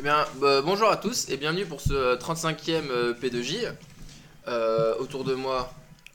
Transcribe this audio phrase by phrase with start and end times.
[0.00, 3.70] Eh bien, bah, bonjour à tous et bienvenue pour ce 35e euh, P2J.
[4.48, 5.70] Euh, autour de moi,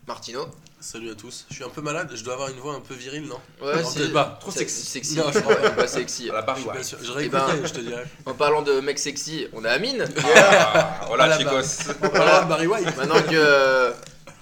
[0.07, 0.47] Martino.
[0.79, 1.45] Salut à tous.
[1.51, 3.39] Je suis un peu malade, je dois avoir une voix un peu virile, non?
[3.61, 4.39] Ouais, Non, c'est peut-être pas.
[4.41, 4.87] Trop sexy.
[4.87, 5.17] sexy.
[5.17, 6.31] Non, je crois, ouais, pas sexy.
[6.31, 6.77] À la Paris, Je suis ouais.
[6.77, 6.97] pas sûr.
[7.03, 8.05] Je réécouterai, ben- je te dirais.
[8.25, 10.03] En parlant de mec sexy, on a Amine.
[10.35, 11.93] Ah, voilà, Voilà, chicos.
[12.11, 12.97] Voilà, Barry White.
[12.97, 13.93] Maintenant que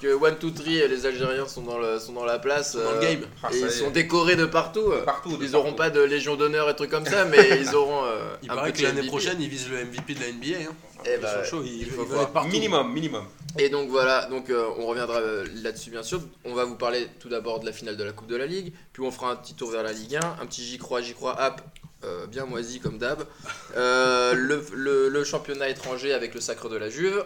[0.04, 2.76] que One Two Three et les Algériens sont dans le sont dans la place.
[2.76, 3.22] Dans le euh, game.
[3.42, 4.92] Ah, et ils sont décorés de partout.
[5.06, 5.38] Partout.
[5.38, 5.78] de Ils auront partout.
[5.78, 8.74] pas de Légion d'honneur et trucs comme ça, mais ils auront euh, Il un paraît
[8.74, 10.70] que l'année prochaine, ils visent le MVP de la NBA.
[10.70, 10.76] Hein.
[11.06, 12.30] Eh Ils bah, sont chauds, ils, il faut ils voir.
[12.32, 12.50] partout.
[12.50, 13.26] Minimum, minimum.
[13.60, 16.22] Et donc voilà, donc euh, on reviendra euh, là-dessus bien sûr.
[16.46, 18.74] On va vous parler tout d'abord de la finale de la Coupe de la Ligue,
[18.94, 21.14] puis on fera un petit tour vers la Ligue 1, un petit j'y crois, j'y
[21.14, 21.62] crois app,
[22.04, 23.24] euh, bien moisi comme d'hab.
[23.76, 27.24] Euh, le, le- le championnat étranger avec le sacre de la Juve,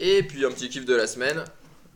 [0.00, 1.44] et puis un petit kiff de la semaine.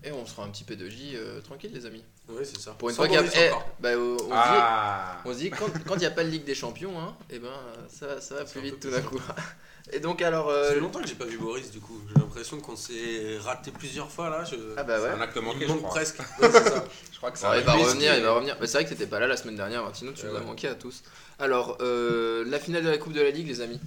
[0.03, 2.03] Et on sera un petit P2J euh, tranquille les amis.
[2.29, 2.73] Oui, c'est ça.
[2.73, 3.47] Pour une Sans fois qu'il y a...
[3.49, 3.51] Eh,
[3.81, 5.21] bah, on se dit, Ah.
[5.27, 7.49] on se dit quand il n'y a pas de Ligue des Champions, hein, et ben
[7.89, 9.21] ça, ça va C'est plus vite tout d'un coup.
[9.93, 10.49] Et donc alors...
[10.51, 11.99] euh, Ça fait longtemps que j'ai pas vu Boris, du coup.
[12.09, 14.45] J'ai l'impression qu'on s'est raté plusieurs fois là.
[14.45, 14.55] Je...
[14.77, 15.11] ah bah C'est ouais.
[15.11, 15.91] un acte manqué, je manque crois.
[15.91, 16.19] presque.
[16.19, 16.85] Ouais, c'est ça.
[17.13, 18.57] Je crois que Alors, ça il va revenir, il va revenir.
[18.61, 20.45] Mais c'est vrai que t'étais pas là la semaine dernière, Martino, tu nous as ouais.
[20.47, 21.03] manqué à tous.
[21.39, 23.81] Alors, euh, la finale de la Coupe de la Ligue, les amis.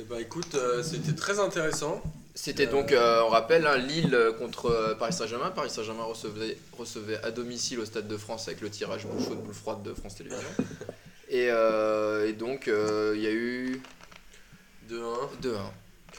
[0.00, 2.00] Et bah écoute, euh, c'était très intéressant.
[2.36, 5.50] C'était Euh, donc, euh, on rappelle, hein, Lille contre Paris Saint-Germain.
[5.50, 9.42] Paris Saint-Germain recevait, recevait à domicile au Stade de France avec le tirage boule chaude,
[9.42, 10.46] boule froide de France Télévisions.
[11.30, 13.82] Et, euh, et donc, il y a eu
[14.88, 14.96] 2-1.
[15.42, 15.56] 2-1.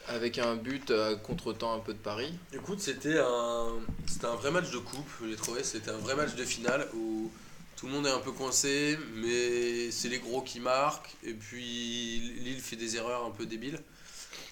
[0.08, 2.32] Avec un but à contre-temps un peu de Paris.
[2.54, 3.70] Écoute, c'était un,
[4.06, 5.64] c'était un vrai match de coupe, j'ai trouvé.
[5.64, 7.32] C'était un vrai match de finale où
[7.80, 11.16] tout le monde est un peu coincé, mais c'est les gros qui marquent.
[11.24, 13.80] Et puis Lille fait des erreurs un peu débiles.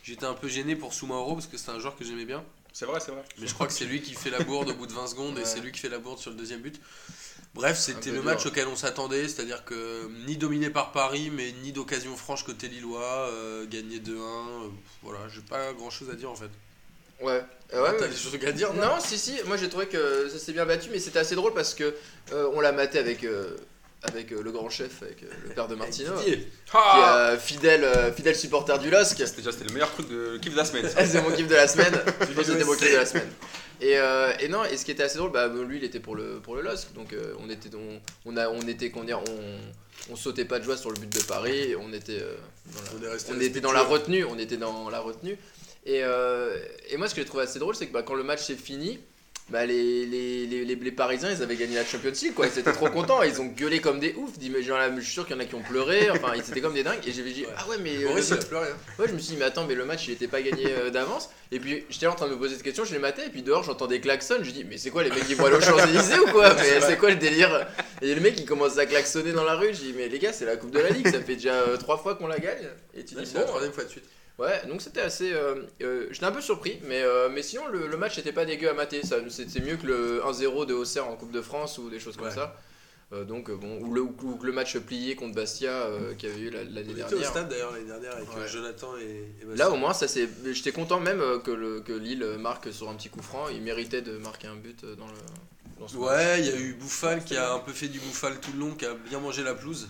[0.02, 2.46] J'étais un peu gêné pour Soumaoro parce que c'est un joueur que j'aimais bien.
[2.72, 3.24] C'est vrai, c'est vrai.
[3.40, 5.38] Mais je crois que c'est lui qui fait la bourde au bout de 20 secondes
[5.40, 6.80] et c'est lui qui fait la bourde sur le deuxième but.
[7.54, 8.24] Bref, c'était le dur.
[8.24, 12.70] match auquel on s'attendait, c'est-à-dire que ni dominé par Paris, mais ni d'occasion franche côté
[12.70, 14.12] Lillois, euh, gagné 2-1.
[14.12, 14.70] euh,
[15.04, 16.52] voilà, j'ai pas grand-chose à dire en fait.
[17.22, 17.42] Ouais.
[17.74, 20.38] Euh, ouais, T'as des choses à dire non si, si, moi j'ai trouvé que ça
[20.40, 21.96] s'est bien battu, mais c'était assez drôle parce que
[22.32, 23.58] euh, on l'a maté avec, euh,
[24.04, 26.14] avec euh, le grand chef, avec euh, le père de Martino.
[26.24, 29.18] Qui est Ah euh, fidèle, euh, fidèle supporter du LOSC.
[29.36, 30.88] Déjà, c'était le meilleur truc de kiff de la semaine.
[30.88, 30.96] ça.
[31.00, 31.94] Ah, c'est mon kiff de la semaine.
[32.22, 33.30] Je pense que c'était mon kiff de la semaine.
[33.82, 36.16] Et, euh, et non, et ce qui était assez drôle, bah, lui il était pour
[36.16, 39.20] le, pour le LOSC, donc euh, on était, on, on, a, on était, qu'on dire,
[39.30, 42.36] on, on sautait pas de joie sur le but de Paris, on était, euh,
[42.74, 45.38] dans la, On est resté on était dans la retenue, on était dans la retenue.
[45.88, 46.56] Et, euh,
[46.90, 48.56] et moi, ce que j'ai trouvé assez drôle, c'est que bah, quand le match s'est
[48.56, 49.00] fini,
[49.50, 52.46] bah, les, les, les, les- les Parisiens, ils avaient gagné la Champions League, quoi.
[52.48, 54.34] Ils étaient trop contents, ils ont gueulé comme des oufs.
[54.62, 56.60] Genre, là, je suis sûr qu'il y en a qui ont pleuré, enfin, ils étaient
[56.60, 57.00] comme des dingues.
[57.08, 57.54] Et j'ai dit, Ouais.
[57.58, 57.96] ah ouais, mais.
[58.04, 58.68] euh, il a pleuré.
[58.70, 58.76] hein.
[59.00, 60.90] Ouais, je me suis dit, mais attends, mais le match il était pas gagné euh,
[60.90, 61.30] d'avance.
[61.54, 63.42] Et puis j'étais en train de me poser cette question, je les matais, et puis
[63.42, 64.40] dehors j'entends des klaxons.
[64.44, 66.54] Je dis, mais c'est quoi les mecs qui vont aller aux Champs-Élysées ou quoi?
[66.56, 67.66] Mais c'est quoi le délire?
[68.02, 69.68] Et le mec il commence à klaxonner dans la rue.
[69.74, 71.78] Je dis, mais les gars, c'est la Coupe de la Ligue, ça fait déjà euh,
[71.78, 72.68] trois fois qu'on la gagne.
[72.94, 74.04] Et tu dis, bon, troisième fois de suite.
[74.40, 75.32] Ouais, donc c'était assez.
[75.34, 78.46] euh, euh, j'étais un peu surpris, mais, euh, mais sinon le, le match était pas
[78.46, 79.02] dégueu à mater.
[79.30, 82.28] C'était mieux que le 1-0 de Auxerre en Coupe de France ou des choses comme
[82.28, 82.34] Ouais.
[82.34, 82.56] ça.
[83.14, 86.28] Euh, donc euh, bon, ou le, ou que le match plié contre Bastia euh, qu'il
[86.28, 87.30] y avait eu la- l'année On était au dernière.
[87.30, 88.48] stade d'ailleurs l'année dernière avec Ouais.
[88.50, 89.56] Jonathan et, et Bastien.
[89.66, 92.96] Là au moins ça c'est j'étais content même que le que Lille marque sur un
[92.96, 95.14] petit coup franc, il méritait de marquer un but dans le
[95.80, 95.96] dans ce.
[95.96, 98.60] Ouais, il y a eu Bouffal qui a un peu fait du Bouffal tout le
[98.60, 99.88] long, qui a bien mangé la pelouse.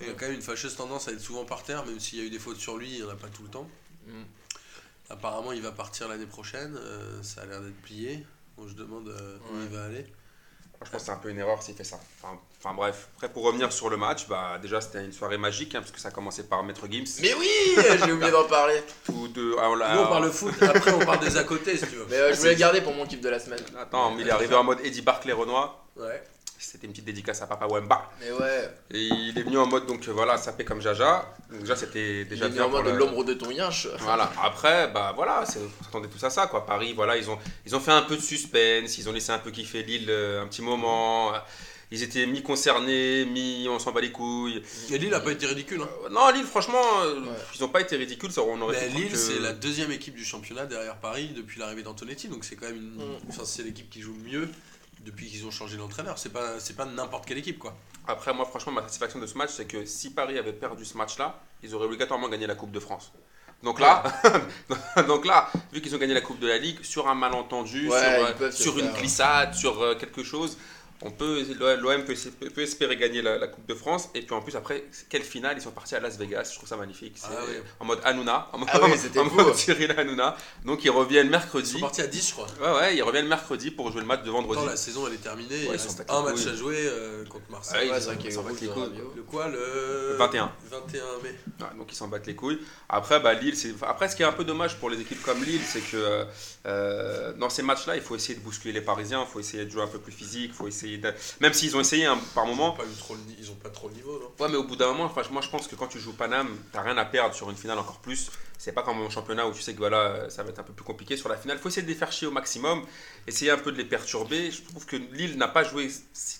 [0.00, 2.18] Il y a quand même une fâcheuse tendance à être souvent par terre, même s'il
[2.18, 3.68] y a eu des fautes sur lui, il n'y en a pas tout le temps.
[4.06, 4.22] Mm.
[5.10, 8.24] Apparemment, il va partir l'année prochaine, euh, ça a l'air d'être plié.
[8.66, 9.62] Je demande euh, où Ouais.
[9.64, 10.02] il va aller.
[10.02, 11.98] Moi, je pense que c'est un peu une erreur s'il fait ça.
[12.22, 13.08] Enfin, enfin, bref.
[13.16, 15.98] Après, pour revenir sur le match, bah, déjà, c'était une soirée magique, hein, parce que
[16.00, 17.20] ça a commencé par Maître Gims.
[17.20, 17.48] Mais oui,
[18.04, 18.82] j'ai oublié d'en parler.
[19.04, 19.56] Tous deux.
[19.58, 22.06] ah, on Nous, on parle foot, après on parle des à côté si tu veux.
[22.10, 23.60] Mais euh, je voulais le garder pour mon kiff de la semaine.
[23.76, 25.84] Attends, mais il est arrivé en mode Eddie Barclay Renoir.
[25.96, 26.22] Ouais.
[26.60, 28.10] C'était une petite dédicace à Papa Wemba.
[28.20, 31.24] Mais ouais, Et il est venu en mode, donc voilà, sapé comme Jaja.
[31.50, 32.66] Donc, déjà, c'était il déjà est venu bien.
[32.66, 33.86] en mode pour de le- l'ombre de ton yinche.
[34.00, 34.30] Voilà.
[34.42, 36.66] Après, bah voilà, c'est- on s'attendait tous à ça, quoi.
[36.66, 39.38] Paris, voilà, ils ont, ils ont fait un peu de suspense, ils ont laissé un
[39.38, 41.32] peu kiffer Lille euh, un petit moment.
[41.90, 44.62] Ils étaient mi-concernés, mi on s'en bat les couilles.
[44.90, 45.80] Et Lille n'a pas été ridicule.
[45.80, 45.88] Hein.
[46.04, 47.28] Euh, non, Lille, franchement, euh, Ouais.
[47.54, 48.32] ils n'ont pas été ridicules.
[48.32, 50.96] Ça, on aurait Mais pu croire Lille, que- c'est la deuxième équipe du championnat derrière
[50.96, 52.94] Paris depuis l'arrivée d'Antonetti, donc c'est quand même une...
[52.96, 53.18] Mm.
[53.30, 54.48] enfin, c'est l'équipe qui joue le mieux
[55.04, 56.18] depuis qu'ils ont changé d'entraîneur.
[56.18, 57.76] C'est pas, c'est pas n'importe quelle équipe quoi.
[58.06, 60.96] Après, moi, franchement, ma satisfaction de ce match, c'est que si Paris avait perdu ce
[60.96, 63.12] match-là, ils auraient obligatoirement gagné la Coupe de France.
[63.62, 64.04] Donc là,
[65.08, 67.98] donc là, vu qu'ils ont gagné la Coupe de la Ligue, sur un malentendu, Ouais,
[67.98, 68.08] sur,
[68.38, 68.98] ils euh, sur une faire.
[69.00, 70.56] glissade, sur euh, quelque chose,
[71.02, 72.14] On peut, l'OM peut,
[72.52, 74.08] peut, espérer gagner la, Coupe de France.
[74.14, 76.50] Et puis en plus, après, quelle finale Ils sont partis à Las Vegas.
[76.50, 77.16] Je trouve ça magnifique.
[77.24, 77.28] Ah
[77.78, 78.48] en mode Hanouna.
[78.52, 80.36] En mode, ah oui, en mode Cyril Hanouna.
[80.64, 81.70] Donc ils reviennent mercredi.
[81.70, 82.46] Ils sont partis à 10, je crois.
[82.60, 84.64] Ouais, ouais, ils reviennent mercouais, pour jouer le match de vendredi.
[84.66, 85.68] la saison elle est terminée.
[85.68, 87.90] Ouais, il reste un match à jouer euh, contre Marseille.
[87.90, 88.90] Ouais, qu'il y a les couilles.
[89.16, 90.52] Le quoi Le 21.
[90.70, 91.34] 21 mai.
[91.76, 92.58] donc ils s'en battent les couilles.
[92.88, 93.72] Après, bah, Lille, c'est.
[93.82, 96.26] Après, ce qui est un peu dommage pour les équipes comme Lille, c'est que
[96.66, 99.24] euh, dans ces matchs-là, il faut essayer de bousculer les Parisiens.
[99.26, 100.52] Il faut essayer de jouer un peu plus physique.
[100.52, 101.12] Faut essayer de...
[101.40, 102.76] Même s'ils ont essayé hein, par moment.
[102.78, 103.20] Ils n'ont pas, trop le...
[103.38, 104.32] ils ont pas trop le niveau, non?
[104.42, 106.80] Ouais, mais au bout d'un moment, moi je pense que quand tu joues Paname, t'as
[106.80, 108.30] rien à perdre sur une finale encore plus.
[108.56, 110.72] C'est pas comme au championnat où tu sais que voilà, ça va être un peu
[110.72, 111.16] plus compliqué.
[111.16, 112.82] Sur la finale, faut essayer de les faire chier au maximum,
[113.26, 114.50] essayer un peu de les perturber.
[114.50, 115.90] Je trouve que Lille n'a pas joué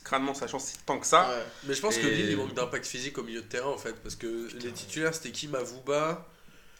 [0.05, 1.29] crânement sa chance tant que ça.
[1.65, 3.95] Mais je pense que Lille, il manque d'impact physique au milieu de terrain en fait.
[4.03, 5.49] Parce que les titulaires, c'était qui?
[5.49, 6.27] Mavouba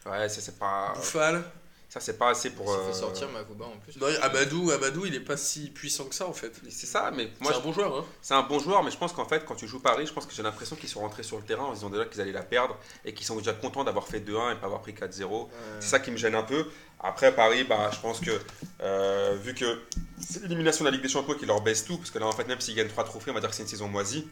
[0.05, 0.93] Ouais, c'est pas.
[0.95, 1.43] Bouffal
[1.89, 2.67] ça, c'est pas assez pour.
[2.67, 3.97] Il fait euh, sortir en plus.
[3.97, 6.53] Non, Amadou, Amadou, il est pas si puissant que ça en fait.
[6.69, 7.51] C'est ça, mais moi.
[7.51, 8.05] C'est un bon joueur, hein.
[8.21, 10.27] C'est un bon joueur, mais je pense qu'en fait, quand tu joues Paris, je pense
[10.27, 12.43] que j'ai l'impression qu'ils sont rentrés sur le terrain en disant déjà qu'ils allaient la
[12.43, 15.47] perdre et qu'ils sont déjà contents d'avoir fait 2-1 et pas avoir pris 4-0.
[15.79, 16.67] C'est ça qui me gêne un peu.
[16.99, 18.39] Après, Paris, bah, je pense que
[18.81, 19.81] euh, vu que
[20.19, 22.33] c'est l'élimination de la Ligue des Champions qui leur baisse tout, parce que là, en
[22.33, 24.27] fait, même s'ils gagnent 3 trophées, on va dire que c'est une saison moisie.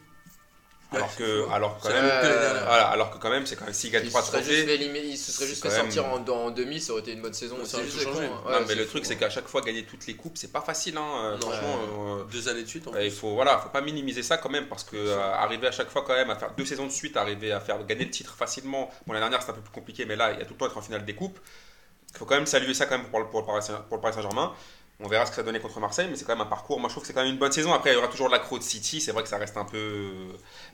[0.94, 4.08] Alors que, alors quand même, voilà, alors que quand même, c'est quand même s'il gagne
[4.08, 4.80] 3 trophées.
[4.80, 7.58] il se serait juste fait sortir en, en, demi, ça aurait été une bonne saison.
[7.66, 8.28] Ça aurait changé.
[8.28, 10.98] non, mais le truc, c'est qu'à chaque fois gagner toutes les coupes, c'est pas facile.
[10.98, 11.80] Hein, franchement,
[12.20, 12.88] euh, deux années de suite.
[13.02, 15.90] il faut, voilà, faut pas minimiser ça quand même parce que euh, arriver à chaque
[15.90, 18.34] fois quand même à faire deux saisons de suite, arriver à faire gagner le titre
[18.36, 18.90] facilement.
[19.06, 20.60] Bon, la dernière c'était un peu plus compliqué, mais là, il y a tout le
[20.60, 21.40] temps être en finale des coupes.
[22.14, 24.54] Il faut quand même saluer ça quand même pour, pour, pour le Paris Saint-Germain.
[25.00, 26.80] On verra ce que ça donnait contre Marseille, mais c'est quand même un parcours.
[26.80, 27.72] Moi, je trouve que c'est quand même une bonne saison.
[27.72, 29.00] Après, il y aura toujours l'accro de City.
[29.00, 30.10] C'est vrai que ça reste un peu.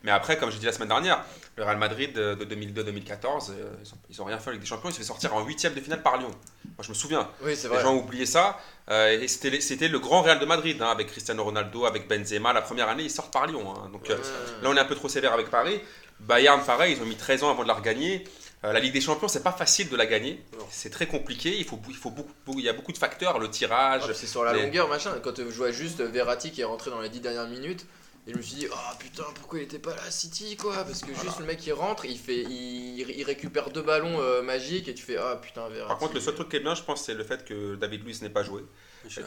[0.03, 1.25] Mais après, comme je dit la semaine dernière,
[1.57, 3.73] le Real Madrid de 2002-2014, euh,
[4.09, 4.87] ils n'ont rien fait avec des champions.
[4.89, 6.31] Ils se fait sortir en huitième de finale par Lyon.
[6.63, 7.29] Moi, je me souviens.
[7.41, 7.77] Oui, vrai.
[7.77, 8.57] Les gens ont oublié ça.
[8.89, 12.53] Euh, et c'était le grand Real de Madrid, hein, avec Cristiano Ronaldo, avec Benzema.
[12.53, 13.73] La première année, ils sortent par Lyon.
[13.75, 13.89] Hein.
[13.91, 14.17] Donc euh,
[14.61, 15.81] là, on est un peu trop sévère avec Paris.
[16.21, 18.23] Bayern, pareil, ils ont mis 13 ans avant de la regagner.
[18.63, 20.41] Euh, la Ligue des Champions, c'est pas facile de la gagner.
[20.69, 21.57] C'est très compliqué.
[21.57, 24.11] Il faut, il faut beaucoup, il y a beaucoup de facteurs, le tirage.
[24.13, 25.11] c'est sur la longueur, machin.
[25.21, 27.85] Quand je vois juste Verratti qui est rentré dans les 10 dernières minutes,
[28.25, 30.75] et je me suis dit, oh putain, pourquoi il était pas là, City, quoi?
[30.85, 34.87] Parce que juste le mec il rentre, il, fait, il, récupère deux ballons euh, magiques
[34.87, 35.89] et tu fais, ah putain, Verratti.
[35.89, 38.05] Par contre, le seul truc qui est bien, je pense, c'est le fait que David
[38.05, 38.63] Luiz n'ait pas joué.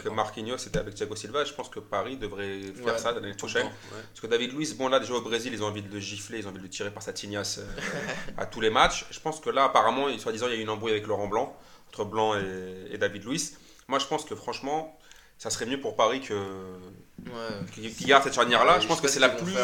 [0.02, 1.44] Que Marquinhos était avec Thiago Silva.
[1.44, 3.70] Je pense que Paris devrait faire ça l'année prochaine.
[3.90, 6.38] Parce que David Luiz, bon là déjà au Brésil, ils ont envie de le gifler,
[6.38, 7.64] ils ont envie de le tirer par sa tignasse euh,
[8.38, 9.06] à tous les matchs.
[9.10, 11.56] Je pense que là, apparemment, soi-disant, il y a eu une embrouille avec Laurent Blanc,
[11.88, 13.58] entre Blanc et, David Luiz.
[13.88, 14.98] Moi, je pense que franchement,
[15.38, 17.92] ça serait mieux pour Paris que ouais.
[17.94, 18.80] qu'il garde cette charnière-là.
[18.80, 19.54] je pense que c'est la plus,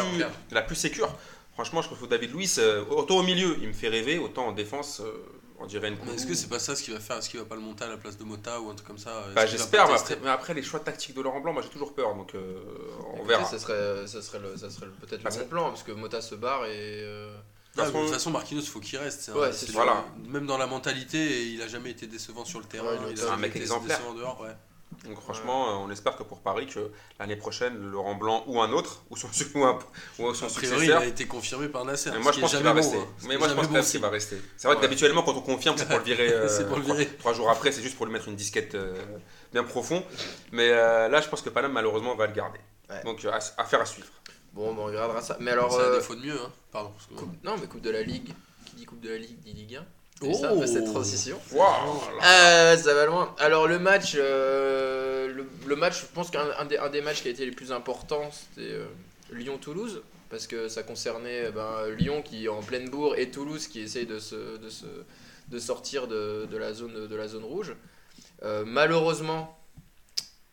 [0.51, 1.09] la plus sécure.
[1.53, 4.47] Franchement, je trouve que David Luiz, euh, autant au milieu, il me fait rêver, autant
[4.47, 5.13] en défense, euh,
[5.63, 5.97] on dirait une.
[6.13, 7.17] Est-ce que c'est pas ça ce qu'il va faire?
[7.17, 8.97] Est-ce qu'il va pas le monter à la place de Mota ou un truc comme
[8.97, 9.23] ça?
[9.33, 9.87] Bah, J'espère,
[10.21, 12.59] mais, après, les choix tactiques de Laurent Blanc, moi j'ai toujours peur, donc euh,
[13.19, 13.45] on verra.
[13.45, 16.65] Ça serait, ça serait, ça serait peut-être le bon plan, parce que Mota se barre
[16.65, 17.01] et.
[17.75, 19.31] de toute façon, Marquinhos, il faut qu'il reste.
[19.33, 20.05] Ouais, voilà.
[20.27, 22.97] Même dans la mentalité, il a jamais été décevant sur le terrain.
[23.09, 23.99] il a un mec exemplaire.
[24.13, 24.55] dehors, ouais.
[25.03, 28.71] Donc franchement, euh, on espère que pour Paris, que l'année prochaine, Laurent Blanc ou un
[28.71, 29.77] autre, ou son, ou un,
[30.19, 30.81] ou son successeur...
[30.81, 32.11] il a été confirmé par Nasser.
[32.11, 32.97] Mais moi, je pense qu'il va rester.
[32.97, 33.07] Hein.
[33.27, 34.37] Mais moi, je pense qu'il va rester.
[34.55, 37.07] C'est vrai que d'habituellement, quand on confirme, c'est pour le virer, euh, pour le virer.
[37.19, 38.95] Trois, jours après, c'est juste pour lui mettre une disquette euh,
[39.51, 40.03] bien profond.
[40.51, 42.59] Mais là, je pense que Paname, malheureusement, va le garder.
[43.03, 43.25] Donc,
[43.57, 44.07] affaire à suivre.
[44.53, 45.35] Bon, on regardera ça.
[45.39, 46.51] Mais alors, c'est un défaut de mieux, hein.
[46.71, 46.93] Pardon.
[47.43, 48.33] Non, mais Coupe de la Ligue.
[48.65, 49.85] Qui dit Coupe de la Ligue dit Ligue 1.
[50.29, 50.33] Oh.
[50.33, 51.39] ça, cette transition.
[51.51, 52.01] Wow.
[52.21, 53.35] ça va loin.
[53.39, 57.45] Alors le match, le, match, je pense qu'un des, un des matchs qui a été
[57.45, 58.85] les plus importants, c'était euh,
[59.31, 60.01] Lyon-Toulouse.
[60.29, 63.81] Parce que ça concernait eh ben, Lyon qui est en pleine bourre et Toulouse qui
[63.81, 64.87] essaye de, se, de, se,
[65.49, 67.75] de sortir de, de, la zone, de la zone rouge.
[68.41, 69.55] Euh, malheureusement,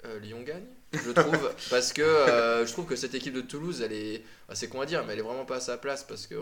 [0.04, 3.92] euh, Lyon gagne, je trouve, parce que je trouve que cette équipe de Toulouse, elle
[3.92, 6.34] est, c'est con à dire, mais elle est vraiment pas à sa place parce que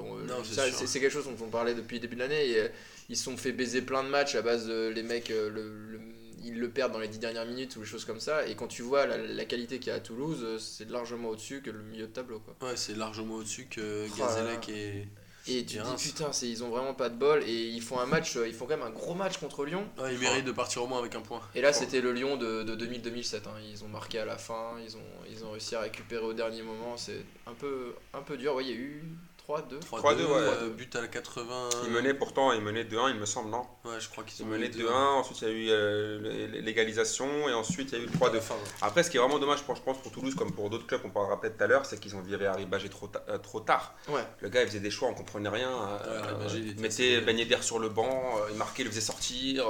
[0.45, 2.51] c'est quelque chose dont on parlait depuis le début de l'année.
[2.51, 2.71] Et,
[3.11, 5.99] ils se sont fait baiser plein de matchs à base de les mecs, le
[6.45, 8.47] ils le perdent dans les 10 dernières minutes ou des choses comme ça.
[8.47, 11.63] Et quand tu vois la, qualité qu'il y a à Toulouse, euh, c'est largement au-dessus
[11.63, 12.41] que le milieu de tableau.
[12.41, 12.69] Quoi.
[12.69, 15.09] Ouais, c'est largement au-dessus que oh Gazellec et.
[15.49, 18.07] Et tu te dis putain, ils ont vraiment pas de bol et ils font un
[18.07, 19.87] match, euh, ils font quand même un gros match contre Lyon.
[19.99, 21.41] Ouais, ils méritent de partir au moins avec un point.
[21.55, 23.37] Et là, c'était le Lyon de, de 2000-2007.
[23.37, 23.51] Hein.
[23.71, 25.01] Ils ont marqué à la fin, ils ont,
[25.31, 26.97] ils ont réussi à récupérer au dernier moment.
[26.97, 28.55] C'est un peu, un peu dur.
[28.55, 29.03] Ouais, il y a eu
[29.49, 30.71] 3-2 3-2, ouais.
[30.77, 31.71] but à la 80.
[31.87, 33.65] Il menait pourtant, il menait 2-1, il me semble, non?
[33.87, 34.91] Ouais, je crois qu'ils ont mené 2-1.
[34.91, 38.43] Ensuite, il y a eu euh, l'égalisation et ensuite, il y a eu le 3-2.
[38.83, 41.01] Après, ce qui est vraiment dommage, pour, je pense, pour Toulouse, comme pour d'autres clubs,
[41.03, 43.61] on parlera peut-être tout à l'heure, c'est qu'ils ont viré Harry Bagé trop, euh, trop
[43.61, 43.95] tard.
[44.09, 44.21] Ouais.
[44.41, 45.71] Le gars, il faisait des choix, on comprenait rien.
[46.05, 49.67] Euh, il mettait Ben Yedder sur le banc, il marquait, il le faisait sortir.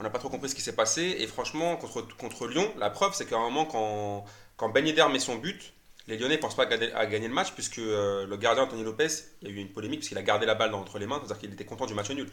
[0.00, 1.16] on n'a pas trop compris ce qui s'est passé.
[1.18, 4.24] Et franchement, contre, contre Lyon, la preuve, c'est qu'à un moment, quand,
[4.56, 5.74] quand Ben Yedder met son but,
[6.08, 9.08] les Lyonnais ne pensent pas à gagner le match, puisque le gardien Anthony Lopez,
[9.40, 11.18] il y a eu une polémique, parce qu'il a gardé la balle entre les mains,
[11.18, 12.28] c'est-à-dire qu'il était content du match nul.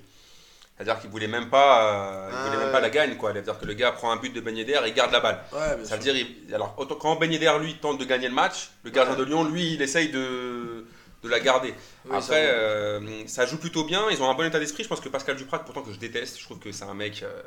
[0.75, 3.33] C'est-à-dire qu'il voulait même pas, il voulait même pas la gagne quoi.
[3.33, 5.43] C'est-à-dire que le gars prend un but de Ben et garde la balle.
[5.83, 9.23] ça veut dire, alors quand Ben lui tente de gagner le match, le gardien de
[9.23, 10.85] Lyon lui il essaye de
[11.23, 11.73] de la garder.
[12.11, 14.09] Après, euh, ça joue plutôt bien.
[14.11, 14.83] Ils ont un bon état d'esprit.
[14.83, 17.23] Je pense que Pascal Duprat, pourtant que je déteste, je trouve que c'est un mec.
[17.23, 17.41] Euh,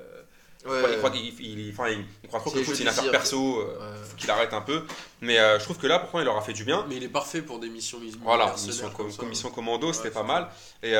[0.64, 4.16] il, croit, il, il, croit trop que le foot c'est une affaire perso, euh, faut
[4.16, 4.84] qu'il arrête un peu.
[5.20, 6.84] Mais je trouve que là, pourtant, il leur a fait du bien.
[6.88, 10.48] Mais il est parfait pour des missions Voilà, mission, commission commando, c'était pas mal.
[10.82, 10.92] Et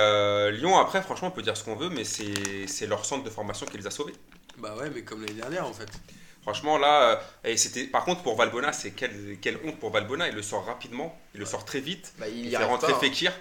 [0.52, 3.66] Lyon, après, franchement, on peut dire ce qu'on veut, mais c'est leur centre de formation
[3.66, 4.14] qui les a sauvés.
[4.58, 5.88] Bah ouais, mais comme l'année dernière en fait.
[6.42, 10.28] Franchement, là, euh, et c'était, par contre, pour Valbona, c'est quelle, quelle, honte pour Valbona.
[10.28, 12.12] Il le sort rapidement, il le sort très vite.
[12.18, 12.98] Bah, il, fait rentrer hein.
[13.00, 13.32] Fekir.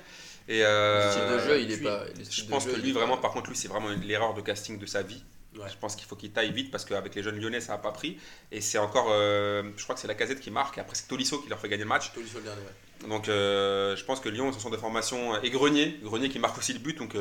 [0.47, 2.03] Et euh, le style de jeu, il est pas.
[2.29, 5.01] Je pense que lui, vraiment, par contre, lui, c'est vraiment l'erreur de casting de sa
[5.01, 5.23] vie.
[5.53, 7.91] Je pense qu'il faut qu'il taille vite parce qu'avec les jeunes lyonnais, ça n'a pas
[7.91, 8.17] pris.
[8.51, 10.77] Et c'est encore, euh, je crois que c'est la casette qui marque.
[10.77, 12.13] Et après, c'est Tolisso qui leur fait gagner le match.
[12.13, 12.62] Tolisso le dernier,
[13.08, 15.41] Donc, je pense que Lyon, ce sont des formations.
[15.41, 16.98] Et Grenier, Grenier qui marque aussi le but.
[16.98, 17.15] Donc,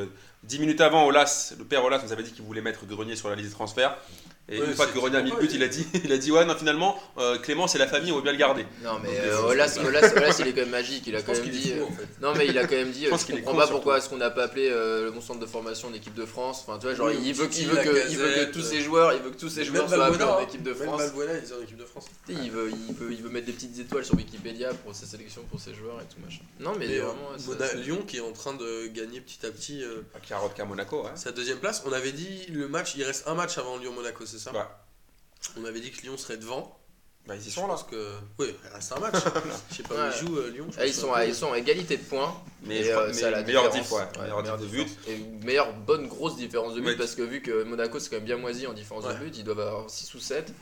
[0.45, 3.29] 10 minutes avant, Olas, le père Olas nous avait dit qu'il voulait mettre Grenier sur
[3.29, 3.97] la liste de transfert.
[4.51, 6.33] Et une fois que René a mis le but, il a dit, il a dit
[6.33, 8.67] ouais non finalement euh, Clément c'est la famille, on veut bien le garder.
[8.83, 9.79] Non mais euh, Olas,
[10.41, 11.73] il est quand même magique, il a quand même dit.
[11.73, 11.85] Euh,
[12.21, 13.07] non mais il a quand même dit.
[13.11, 16.15] Je, comprends pas pourquoi est-ce qu'on n'a pas appelé le bon centre de formation d'équipe
[16.15, 16.65] de France.
[16.67, 19.13] Enfin tu vois genre il veut qu'il veut que il veut que tous ses joueurs,
[19.13, 21.01] il veut que tous ses joueurs soient appelés en équipe de France.
[21.01, 22.07] en équipe de France.
[22.29, 25.43] Il veut il veut il veut mettre des petites étoiles sur Wikipédia pour sa sélection
[25.49, 26.43] pour ses joueurs et tout machin.
[26.59, 27.33] Non mais vraiment.
[27.75, 29.85] Lyon qui est en train de gagner petit à petit.
[30.23, 31.05] Qui a qu'à Monaco.
[31.15, 31.83] Sa deuxième place.
[31.87, 34.53] On avait dit le match, il reste un match avant Lyon Monaco, c'est ça?
[35.57, 36.77] On avait dit que Lyon serait devant.
[37.27, 37.77] Bah, ils y sont là.
[37.91, 38.15] Que...
[38.39, 39.15] Oui, il reste un match.
[39.71, 40.67] Je sais pas où ils jouent euh, Lyon.
[40.79, 42.35] Ah, ils, sont à, ils sont égalité de points.
[42.65, 44.03] Mais, c'est euh, la meilleure diff, ouais.
[44.21, 44.89] meilleure de but.
[45.07, 48.25] Et meilleure bonne grosse différence de but parce que vu que Monaco c'est quand même
[48.25, 50.53] bien moisi en différence de but, ils doivent avoir 6 ou 7.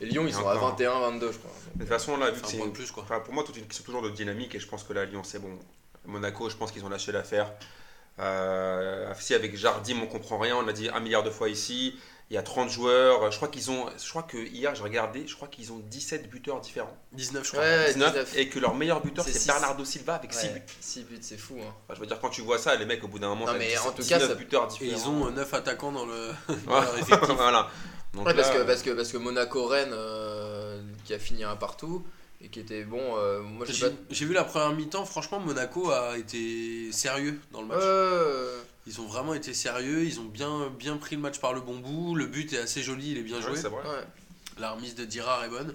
[0.00, 1.50] Et Lyon, ils sont à 21, 22, je crois.
[1.74, 2.58] de toute façon, là, vu que c'est.
[2.72, 3.04] Plus, quoi.
[3.04, 5.38] pour moi, toute une question toujours de dynamique et je pense que là, Lyon, c'est
[5.38, 5.58] bon.
[6.04, 7.52] Monaco, je pense qu'ils ont lâché l'affaire.
[8.18, 11.98] Euh, si avec Jardim, on comprend rien, on a dit un milliard de fois ici
[12.30, 13.30] il y a 30 joueurs.
[13.30, 13.86] Je crois qu'ils ont.
[14.02, 16.96] Je crois que hier, j'ai regardé, je crois qu'ils ont 17 buteurs différents.
[17.12, 17.92] 19, je crois.
[17.92, 20.62] 19, Et que leur meilleur buteur, c'est Bernardo Silva avec 6 buts.
[20.80, 21.56] 6 buts, c'est fou.
[21.60, 21.72] Hein.
[21.94, 23.76] je veux dire, quand tu vois ça, les mecs, au bout d'un moment, non, mais
[23.78, 24.34] en tout cas, ça...
[24.34, 24.90] buteurs différents.
[24.90, 26.32] Et ils ont 9 attaquants dans le.
[27.36, 27.70] voilà.
[28.24, 32.04] Parce, que, parce, que, parce que Monaco-Rennes, euh, qui a fini un partout
[32.40, 33.16] et qui était bon.
[33.16, 33.66] Euh, moi,
[34.10, 37.80] j'ai vu la première mi-temps, franchement, Monaco a été sérieux dans le match.
[37.82, 38.60] Euh...
[38.88, 41.78] Ils ont vraiment été sérieux, ils ont bien, bien pris le match par le bon
[41.78, 42.14] bout.
[42.14, 43.58] Le but est assez joli, il est bien joué.
[44.58, 45.74] La remise de Dirard est bonne.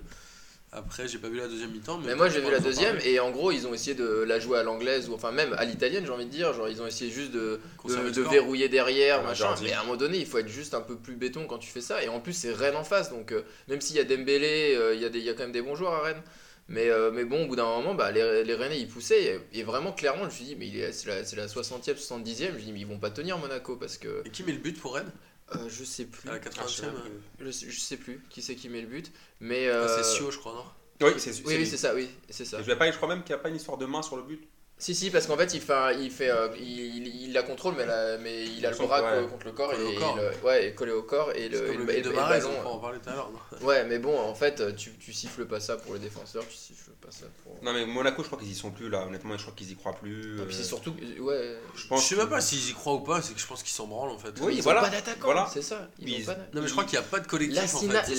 [0.73, 1.97] Après, j'ai pas vu la deuxième mi-temps.
[1.97, 4.57] Mais, moi, j'ai vu la deuxième, et en gros, ils ont essayé de la jouer
[4.57, 6.53] à l'anglaise, ou enfin même à l'italienne, j'ai envie de dire.
[6.53, 9.53] Genre, ils ont essayé juste de, de, verrouiller derrière, machin.
[9.61, 11.69] Mais à un moment donné, il faut être juste un peu plus béton quand tu
[11.69, 12.01] fais ça.
[12.03, 14.95] Et en plus, c'est Rennes en face, donc euh, même s'il y a Dembélé, euh,
[14.95, 16.21] il y, a il y a quand même des bons joueurs à Rennes.
[16.69, 19.41] Mais, euh, mais bon, au bout d'un moment, bah, les, les Rennais ils poussaient.
[19.51, 21.97] Et, vraiment, clairement, je me suis dit, mais c'est la, la 60e, 70e.
[21.97, 24.21] Je me suis dit, mais ils vont pas tenir Monaco parce que.
[24.25, 25.11] Et qui met le but pour Rennes?
[25.55, 26.29] Euh, je sais plus.
[26.29, 26.91] À la 80e
[27.39, 29.11] je, sais, je, sais plus qui c'est qui met le but.
[29.39, 30.65] Mais ah, c'est euh, Sio, je crois, non?
[31.07, 32.61] Oui, c'est oui, c'est ça, oui, c'est ça.
[32.61, 34.23] je, pas, je crois même qu'il n'y a pas une histoire de main sur le
[34.23, 34.47] but.
[34.81, 37.85] Si, si, parce qu'en fait, il, fait, il, fait, euh, il, il, la contrôle, mais,
[37.85, 39.73] la, mais il a le bras contre le corps.
[39.75, 40.17] et, corps.
[40.43, 41.31] ouais, collé au corps.
[41.35, 42.49] Et le, le, et le, ballon.
[42.65, 43.29] On en parlait tout à l'heure.
[43.61, 46.89] Ouais, mais bon, en fait, tu, tu siffles pas ça pour les défenseurs, tu siffles
[46.99, 47.59] pas ça pour.
[47.61, 49.05] Non, mais Monaco, je crois qu'ils y sont plus là.
[49.05, 50.41] Honnêtement, je crois qu'ils y croient plus.
[50.41, 50.65] Et puis c'est euh.
[50.65, 50.95] surtout.
[51.19, 51.57] Ouais.
[51.75, 53.61] Je, pense je sais même pas s'ils y croient ou pas, c'est que je pense
[53.61, 54.33] qu'ils s'en branlent en fait.
[54.41, 54.81] Oui, ils voilà.
[54.81, 55.47] ont pas d'attaquant, voilà.
[55.53, 55.89] c'est ça.
[55.99, 57.71] Ils pas non, mais je crois qu'il n'y a pas de collectif.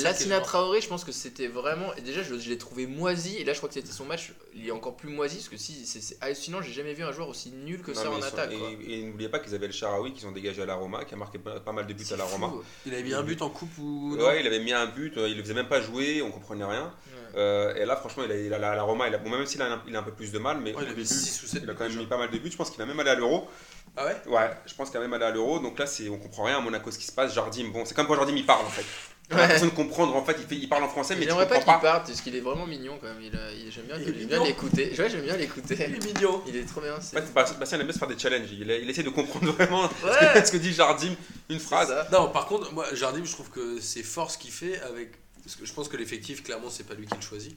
[0.02, 1.90] Lassina Traoré, je pense que c'était vraiment.
[2.04, 3.36] Déjà, je l'ai trouvé moisi.
[3.38, 4.32] Et là, je crois que c'était son match.
[4.54, 5.84] Il est encore plus moisi parce que si.
[5.86, 6.16] C'est
[6.52, 8.52] hallucinant, j'ai jamais vu un joueur aussi nul que ça en attaque.
[8.86, 11.16] Et, n'oubliez pas qu'ils avaient le Sharawi qu'ils ont dégagé à la Roma, qui a
[11.16, 12.52] marqué pas, mal de buts à la Roma.
[12.86, 14.16] Il avait mis un but en coupe ou.
[14.16, 16.92] Ouais, il avait mis un but, il le faisait même pas jouer, on comprenait rien.
[17.34, 19.96] Euh, et là, franchement, il a, la, Roma, il a, bon, même s'il a, il
[19.96, 21.88] a un peu plus de mal, mais il, a, 6 ou 7 il a quand
[21.88, 22.50] même mis pas mal de buts.
[22.50, 23.48] Je pense qu'il va même aller à l'Euro.
[23.96, 24.16] Ah ouais?
[24.26, 25.58] Ouais, je pense qu'il va même aller à l'Euro.
[25.58, 27.34] Donc là, on comprend rien à Monaco ce qui se passe.
[27.34, 28.84] Jardim, bon, c'est comme quand Jardim il parle en fait.
[29.32, 29.48] Ouais.
[29.48, 31.24] Personne de comprendre en fait, il, fait, il parle en français, mais.
[31.24, 33.20] J'aimerais pas qu'il parte parce qu'il est vraiment mignon quand même.
[33.20, 34.94] Il, j'aime bien, il, bien l'écouter.
[34.98, 35.76] Ouais, j'aime bien l'écouter.
[35.88, 36.42] Il est mignon.
[36.46, 36.94] Il est trop bien.
[37.34, 38.48] Bastien aime bien se faire des challenges.
[38.52, 41.14] Il, il essaie de comprendre vraiment ce, que, ce, que, dit Jardim,
[41.48, 41.92] une phrase.
[42.12, 45.12] Non, par contre, moi, Jardim, je trouve que c'est fort ce qu'il fait avec.
[45.42, 47.56] Parce que je pense que l'effectif, clairement, c'est pas lui qui le choisit.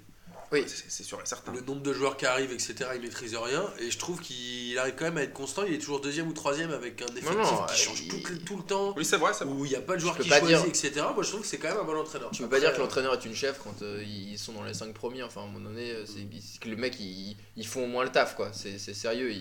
[0.52, 1.52] Oui, c'est sûr et certain.
[1.54, 3.66] Le nombre de joueurs qui arrivent, etc., il maîtrise rien.
[3.80, 5.64] Et je trouve qu'il arrive quand même à être constant.
[5.64, 8.94] Il est toujours deuxième ou troisième avec un effectif qui change tout, le temps.
[8.98, 11.06] Oui, c'est vrai, Où il n'y a pas de joueurs qui choisissent, etc.
[11.14, 12.32] Moi, je trouve que c'est quand même un bon entraîneur.
[12.32, 14.74] Tu peux pas dire que l'entraîneur est une chef quand euh, ils sont dans les
[14.74, 15.24] 5 premiers.
[15.24, 18.36] Enfin, à un moment donné, c'est que le mec, ils, font au moins le taf,
[18.36, 18.52] quoi.
[18.54, 19.32] C'est sérieux.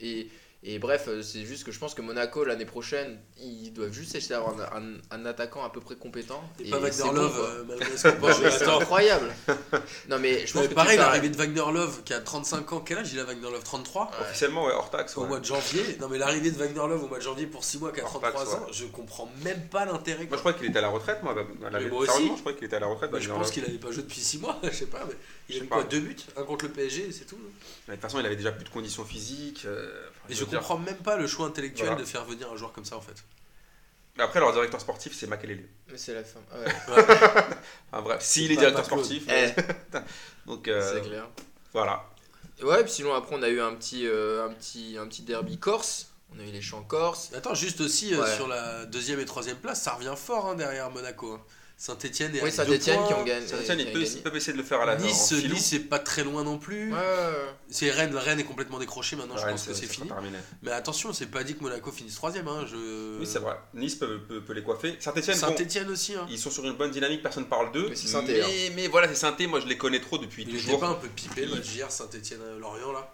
[0.00, 0.28] et
[0.64, 4.14] Et bref, euh, c'est juste que je pense que Monaco l'année prochaine, ils doivent juste
[4.14, 6.40] essayer d'avoir un, un, attaquant à peu près compétent.
[6.60, 9.32] Et, pas Wagner Love, malgré ce qu'on C'est incroyable.
[10.08, 12.98] non mais je pense que pareil, l'arrivée de Wagner Love qui a 35 ans, quel
[12.98, 13.64] âge il a Wagner Love?
[13.64, 15.16] 33 Officiellement, ouais, hors taxe.
[15.16, 15.82] Au mois de janvier.
[16.00, 18.04] Non mais l'arrivée de Wagner Love au mois de janvier pour 6 mois qui a
[18.04, 20.26] 33 ans, je comprends même pas l'intérêt.
[20.26, 21.34] Moi je crois qu'il était à la retraite, moi.
[21.34, 22.30] moi aussi.
[22.36, 23.10] Je crois qu'il était à la retraite.
[23.10, 25.00] Bah, je pense qu'il avait pas joué depuis 6 mois, je sais pas.
[25.08, 25.14] Mais
[25.48, 27.36] il a eu quoi Deux buts Un contre le PSG, c'est tout.
[27.88, 29.64] De toute façon, il avait déjà plus de conditions physiques.
[29.66, 29.90] Euh,
[30.28, 32.96] et je comprends même pas le choix intellectuel de faire venir un joueur comme ça
[32.96, 33.24] en fait.
[34.18, 35.66] Après, leur directeur sportif, c'est Makelele.
[35.90, 36.40] Mais c'est la fin.
[37.90, 39.26] enfin, bref, s'il est, directeur sportif.
[39.28, 39.52] Eh.
[40.46, 41.28] Donc, euh, c'est clair.
[41.72, 42.04] Voilà.
[42.62, 45.58] Ouais, puis sinon, après, on a eu un petit, euh, un petit, un petit derby
[45.58, 46.08] corse.
[46.34, 47.32] On a eu les champs corse.
[47.34, 50.90] Attends, juste aussi euh, sur la deuxième et troisième place, ça revient fort hein, derrière
[50.90, 51.32] Monaco.
[51.32, 51.40] Hein.
[51.76, 53.46] Saint-Etienne et Oui, Saint-Etienne qui ont gagné.
[53.46, 56.44] Saint-Etienne, ils, peuvent, essayer de le faire à la Nice, Nice, c'est pas très loin
[56.44, 56.92] non plus.
[56.92, 56.98] Ouais,
[57.68, 60.08] C'est Rennes, Rennes est complètement décroché maintenant, je pense que c'est fini.
[60.62, 62.48] Mais attention, c'est pas dit que Monaco finisse troisième.
[62.48, 63.18] Hein, je...
[63.18, 63.56] Oui, c'est vrai.
[63.74, 64.96] Nice peut, peut, les coiffer.
[65.00, 66.14] Saint-Etienne, Saint-Etienne aussi.
[66.14, 66.26] Hein.
[66.30, 67.88] Ils sont sur une bonne dynamique, personne parle d'eux.
[67.88, 70.52] Mais c'est Saint mais, mais, voilà, c'est Saint-Etienne, moi je les connais trop depuis il
[70.52, 70.80] toujours.
[70.80, 73.12] pas un peu pipé le hier, Saint-Etienne-Lorient là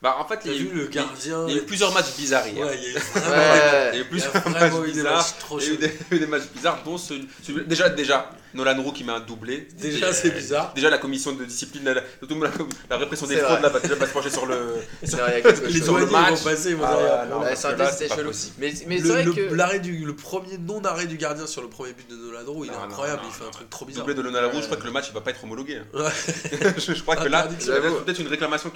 [0.00, 1.44] bah, en fait, il y, a eu, le gardien.
[1.48, 2.64] Il y a eu plusieurs matchs bizarres hier.
[2.64, 5.34] Ouais, il y a eu vraiment, il y a eu plusieurs matchs bizarres.
[5.60, 7.28] Il y a eu des, matchs bizarres, dont celui,
[7.66, 9.68] déjà, déjà, Nolan Roux qui met un doublé.
[9.78, 10.72] Déjà, c'est bizarre.
[10.74, 14.30] Déjà, la commission de discipline, la, la, répression des fraudes, là, va déjà se pencher
[14.30, 14.56] sur le.
[15.02, 16.40] C'est vrai, les sur le match.
[16.40, 18.30] Vont passer, vont ah, non, c'est chelou.
[18.58, 19.54] Mais, mais c'est vrai que.
[19.54, 22.70] L'arrêt du, le premier non-arrêt du gardien sur le premier but de Nolan Roux, il
[22.70, 24.04] est incroyable, il fait un truc trop bizarre.
[24.06, 25.80] Doublé de Nolan Roux, je crois que le match, il va pas être homologué.
[26.78, 28.70] Je crois que là, il y a peut-être une réclamation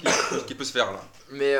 [0.47, 1.01] qui peut se faire là.
[1.31, 1.55] Mais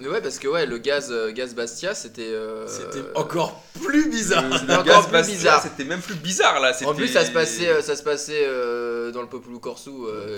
[0.00, 2.22] mais ouais, parce que ouais, le gaz, euh, gaz Bastia, c'était.
[2.22, 4.44] Euh, c'était encore plus bizarre.
[4.58, 5.62] C'était encore plus bizarre.
[5.62, 6.72] C'était même plus bizarre là.
[6.86, 9.90] En plus, ça se passait, euh, ça se passait dans le Populu Corsu,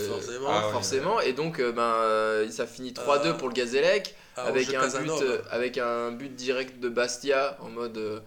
[0.09, 0.49] forcément.
[0.49, 1.21] Ah forcément.
[1.21, 1.95] Et donc, ben,
[2.51, 3.55] ça finit 3-2 pour le
[4.37, 5.11] avec, un but,
[5.51, 8.23] avec un but direct de Bastia en mode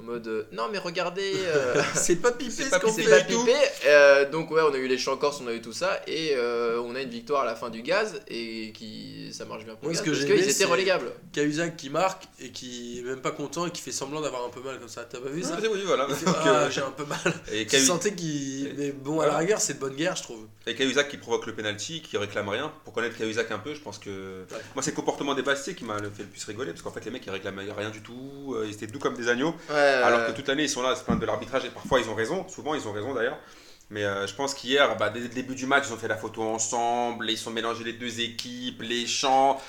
[0.00, 3.54] en mode euh, non mais regardez euh, c'est pas pipé c'est pas, pipé
[3.86, 6.34] euh, donc ouais on a eu les champs corse on a eu tout ça et
[6.36, 9.88] on a une victoire à la fin du gaz et qui ça marche bien pour
[9.88, 11.12] parce qu'ils étaient relégables.
[11.32, 14.48] Cahuzac qui marque et qui est même pas content et qui fait semblant d'avoir un
[14.48, 15.06] peu mal comme ça.
[15.08, 16.06] T'as pas vu ça oui voilà.
[16.42, 17.18] Ah, j'ai un peu mal.
[17.52, 20.46] Et tu sentais qu'il mais bon à la rigueur c'est de bonne guerre je trouve.
[20.66, 22.72] Et Cahuzac qui provoque le penalty qui réclame rien.
[22.84, 25.84] Pour connaître Cahuzac un peu je pense que moi c'est le comportement des Bastiers qui
[25.84, 28.56] m'a fait le plus rigoler parce qu'en fait les mecs ils réclamaient rien du tout
[28.64, 29.54] ils étaient doux comme des agneaux
[30.04, 32.08] alors que toute l'année, ils sont là à se plaindre de l'arbitrage et parfois ils
[32.08, 32.48] ont raison.
[32.48, 33.38] Souvent, ils ont raison d'ailleurs.
[33.90, 36.16] Mais euh, je pense qu'hier, bah, dès le début du match, ils ont fait la
[36.16, 39.60] photo ensemble, ils sont mélangés les deux équipes, les chants.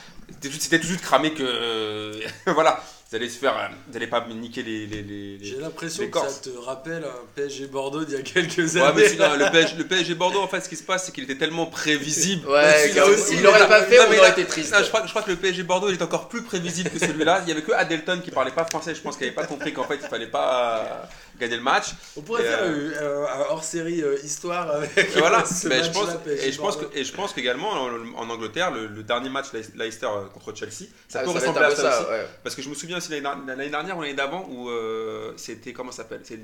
[0.42, 2.20] C'était tout de suite cramé que.
[2.52, 3.58] voilà, vous allez se faire.
[3.58, 4.88] Euh, vous allez pas niquer les.
[4.88, 8.78] les, les J'ai l'impression que ça te rappelle un PSG Bordeaux d'il y a quelques
[8.78, 8.86] années.
[8.86, 11.12] Ouais, mais sinon, le, PSG, le PSG Bordeaux, en fait, ce qui se passe, c'est
[11.12, 12.48] qu'il était tellement prévisible.
[12.48, 14.74] Ouais, aussi, il l'aurait pas fait, on aurait été triste.
[14.78, 17.42] je, crois, je crois que le PSG Bordeaux, il est encore plus prévisible que celui-là.
[17.46, 19.74] Il y avait que Adelton qui parlait pas français, je pense qu'il avait pas compris
[19.74, 21.10] qu'en fait, il fallait pas
[21.42, 21.88] gagner le match.
[22.16, 25.44] On pourrait faire euh, un hors-série euh, histoire avec voilà.
[25.44, 29.04] ce mais je pense, et, je pense que, et je pense qu'également en, Angleterre, le,
[29.04, 32.10] dernier match Leicester euh, contre Chelsea, ça ah, peut ressembler à ça, aussi.
[32.44, 34.70] Parce que je me souviens aussi l'année dernière ou l'année d'avant où
[35.36, 36.22] c'était, comment ça s'appelle?
[36.24, 36.40] C'est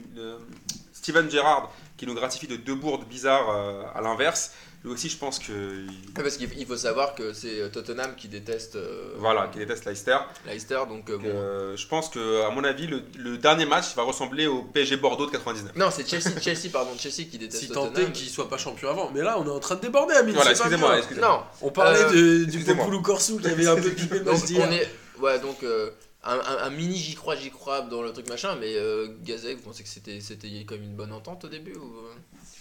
[0.92, 3.50] Steven Gerrard qui nous gratifie de deux bourdes bizarres
[3.96, 4.52] à l'inverse.
[4.84, 5.86] Lui aussi, je pense que.
[6.14, 8.76] parce qu'il faut savoir que c'est euh, Tottenham qui déteste.
[8.76, 10.18] Euh, voilà, qui déteste Leicester.
[10.46, 11.10] Leicester, donc.
[11.10, 11.76] Euh, bon.
[11.76, 15.32] je pense que, à mon avis, le, dernier match va ressembler au PSG Bordeaux de
[15.32, 15.76] 99.
[15.76, 17.64] Non, c'est Chelsea, Chelsea, pardon, Chelsea qui déteste.
[17.64, 19.10] Si tant est qu'il soit pas champion avant.
[19.12, 20.36] Mais là, on est en train de déborder, Amine.
[20.36, 20.98] Voilà, excusez-moi.
[21.20, 24.90] non, on parlait du Populu Corsu qui avait un peu pipé le on est...
[25.20, 25.66] Ouais, donc.
[26.24, 28.76] un, mini j'y crois, j'y crois dans le truc machin, mais
[29.24, 31.96] Gazek, vous pensez que c'était, c'était comme une bonne entente au début ou...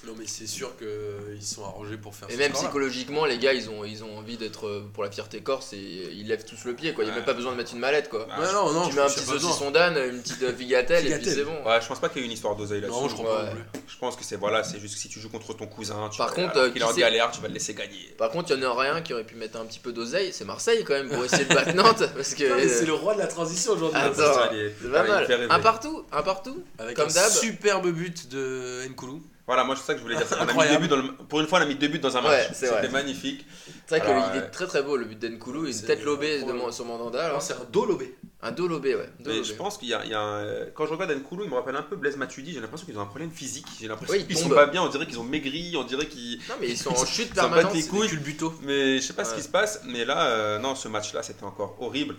[0.05, 2.35] Non, mais c'est sûr qu'ils sont arrangés pour faire ça.
[2.35, 5.41] Et même psychologiquement, les gars, ils ont, ils ont envie d'être euh, pour la fierté
[5.41, 6.93] corse et ils lèvent tous le pied.
[6.93, 7.05] Quoi.
[7.05, 8.09] Il n'y a même pas besoin de mettre une mallette.
[8.09, 8.27] Quoi.
[8.29, 11.45] Bah, non, non, tu mets un petit saucisson d'âne, une petite vigatelle et puis c'est
[11.45, 11.57] bon.
[11.65, 13.01] Ouais, je pense pas qu'il y ait une histoire d'oseille là-dessus.
[13.01, 13.53] Non, je crois pas.
[13.89, 16.19] Je pense que c'est voilà, c'est juste que si tu joues contre ton cousin, tu
[16.19, 18.15] Par contre, euh, qu'il est en galère, tu vas le laisser gagner.
[18.19, 20.33] Par contre, il y en a rien qui aurait pu mettre un petit peu d'oseille.
[20.33, 22.03] C'est Marseille quand même pour essayer de battre Nantes.
[22.15, 24.01] Parce que c'est le roi de la transition aujourd'hui.
[24.15, 25.47] C'est pas mal.
[25.51, 26.63] Un partout, un partout.
[26.79, 29.23] Avec un superbe but de Nkoulou.
[29.47, 30.27] Voilà, moi c'est ça que je voulais dire.
[30.41, 32.21] On a mis deux buts Pour une fois, on a mis deux buts dans un
[32.21, 32.49] match.
[32.53, 33.47] C'était magnifique.
[33.87, 35.67] C'est vrai qu'il est très très beau le but d'Enkoulou.
[35.67, 37.39] Une tête lobée sur Mandanda.
[37.41, 38.17] C'est un dos lobé.
[38.43, 39.09] Un dos lobé, ouais.
[39.25, 41.55] Mais je pense qu'il y a, il y a Quand je regarde Nkoulou, il me
[41.55, 42.53] rappelle un peu Blaise Matuidi.
[42.53, 43.67] J'ai l'impression qu'ils ont un problème physique.
[43.81, 44.83] J'ai l'impression qu'ils sont pas bien.
[44.83, 45.75] On dirait qu'ils ont maigri.
[45.77, 46.39] On dirait qu'ils.
[46.49, 47.75] Non, mais ils sont en chute permanente.
[47.75, 48.09] les couilles.
[48.09, 48.53] Le buto.
[48.63, 49.83] Mais je sais pas ce qui se passe.
[49.85, 52.17] Mais là, euh, non, ce match-là, c'était encore horrible.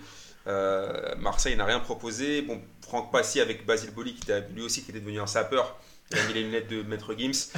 [0.47, 2.41] Euh, Marseille n'a rien proposé.
[2.41, 5.77] Bon, Franck Passy avec Basile Boli, qui était, lui aussi qui était devenu un sapeur
[6.11, 7.51] Il a mis les lunettes de Maître Gims.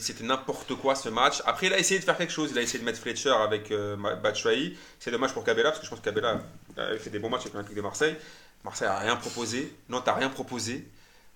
[0.00, 1.42] C'était n'importe quoi ce match.
[1.46, 2.50] Après, il a essayé de faire quelque chose.
[2.52, 4.76] Il a essayé de mettre Fletcher avec euh, Batshuayi.
[4.98, 6.40] C'est dommage pour Cabella parce que je pense que Cabella
[6.76, 8.16] a fait des bons matchs avec l'Olympique de Marseille.
[8.64, 9.72] Marseille a rien proposé.
[9.88, 10.88] Nantes a rien proposé.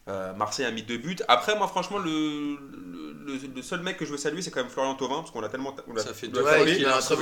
[0.09, 1.17] Euh, Marseille a mis deux buts.
[1.27, 2.57] Après, moi, franchement, le,
[3.27, 5.49] le, seul mec que je veux saluer, c'est quand même Florian Thauvin, parce qu'on a
[5.49, 5.75] tellement.
[5.97, 7.15] ça fait deux fois qu'il a un très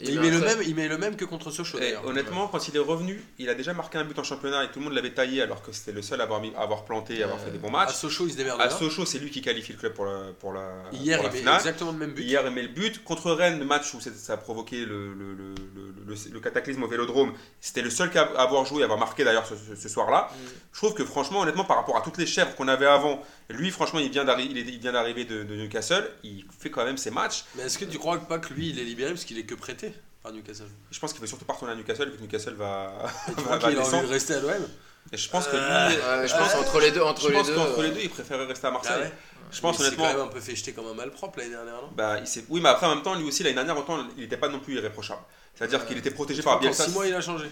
[0.00, 1.78] Il, met le même, il met le même que contre Sochaux.
[2.04, 4.78] Honnêtement, quand il est revenu, il a déjà marqué un but en championnat et tout
[4.78, 7.26] le monde l'avait taillé, alors que c'était le seul à avoir, mis, avoir planté, à
[7.26, 7.90] avoir fait des bons matchs.
[7.90, 8.60] À Sochaux, il se démerde.
[8.60, 11.54] À Sochaux, c'est lui qui qualifie le club pour la, pour la, Hier, il met
[11.54, 12.22] exactement le même but.
[12.22, 13.04] Hier, il met le but.
[13.04, 17.90] Contre Rennes, le match où ça a provoqué le, le, cataclysme au vélodrome, c'était le
[17.90, 20.30] seul à avoir joué, à avoir marqué d'ailleurs ce, soir-là.
[20.30, 20.48] Mm.
[20.72, 23.70] Je trouve que franchement, honnêtement, par rapport à toutes les chèvres qu'on avait avant, lui,
[23.70, 27.44] franchement, il vient d'arriver de, de, Newcastle, il fait quand même ses matchs.
[27.54, 29.54] Mais est-ce que tu crois pas que lui, il est libéré parce qu'il est que
[29.54, 30.68] prêté par Newcastle?
[30.90, 32.90] Je pense qu'il va surtout pas retourner à Newcastle, et que Newcastle va.
[33.26, 34.66] tu crois qu'il a envie de rester à l'OM
[35.12, 37.80] et je pense que lui, euh, je pense entre les deux, entre je pense qu'entre
[37.82, 39.04] les deux, il préférait rester à Marseille.
[39.04, 39.16] Ah
[39.52, 40.02] je pense honnêtement.
[40.02, 41.90] Il s'est quand même un peu fait jeter comme un malpropre l'année dernière, non?
[41.94, 44.36] Bah, il Oui, mais après en même temps, lui aussi l'année dernière, autant il n'était
[44.36, 45.20] pas non plus irréprochable.
[45.54, 46.82] C'est-à-dire qu'il était protégé par Bielsa.
[46.82, 47.46] En 6 mois, il a changé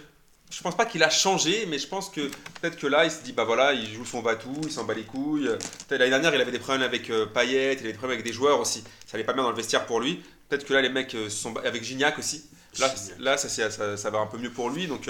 [0.56, 2.20] je pense pas qu'il a changé, mais je pense que
[2.60, 4.94] peut-être que là, il se dit, bah voilà, il joue son batou, il s'en bat
[4.94, 5.50] les couilles.
[5.90, 8.32] L'année dernière, il avait des problèmes avec euh, Payet, il avait des problèmes avec des
[8.32, 8.84] joueurs aussi.
[9.04, 10.22] Ça allait pas bien dans le vestiaire pour lui.
[10.48, 12.44] Peut-être que là, les mecs euh, sont avec Gignac aussi.
[12.78, 14.86] Là, là ça, ça, ça, va un peu mieux pour lui.
[14.86, 15.08] Donc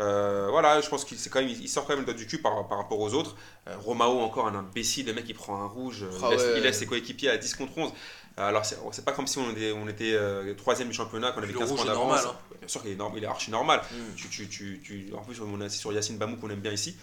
[0.00, 2.38] euh, voilà, je pense qu'il quand même, il sort quand même le dos du cul
[2.38, 3.36] par, par rapport aux autres.
[3.66, 7.30] Romao, encore un imbécile, le mec, il prend un rouge, ah il, laisse, ses coéquipiers
[7.30, 7.92] à 10 contre 11.
[8.36, 10.18] Alors, c'est pas comme si on était, on était
[10.56, 12.26] troisième du championnat, qu'on avait 15 points d'avance.
[12.26, 13.80] Hein bien sûr qu'il est, il est archi normal.
[13.90, 14.14] Mm.
[14.16, 16.72] Tu, tu, tu, tu, en plus, on est assis sur Yacine Bamou qu'on aime bien
[16.72, 16.96] ici.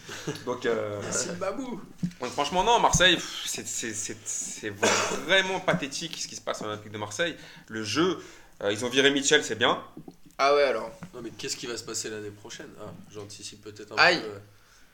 [0.45, 1.81] Donc, euh, Yacine Bamou
[2.33, 4.69] Franchement, non, Marseille, c'est
[5.25, 7.35] vraiment pathétique ce qui se passe à l'Olympique de Marseille.
[7.67, 8.19] Le jeu,
[8.61, 9.81] euh, ils ont viré Mitchell, c'est bien.
[10.37, 12.69] Ah ouais, alors Non, mais qu'est-ce qui va se passer l'année prochaine?
[12.81, 14.21] Ah, J'anticipe peut-être un Aïe.
[14.21, 14.39] peu.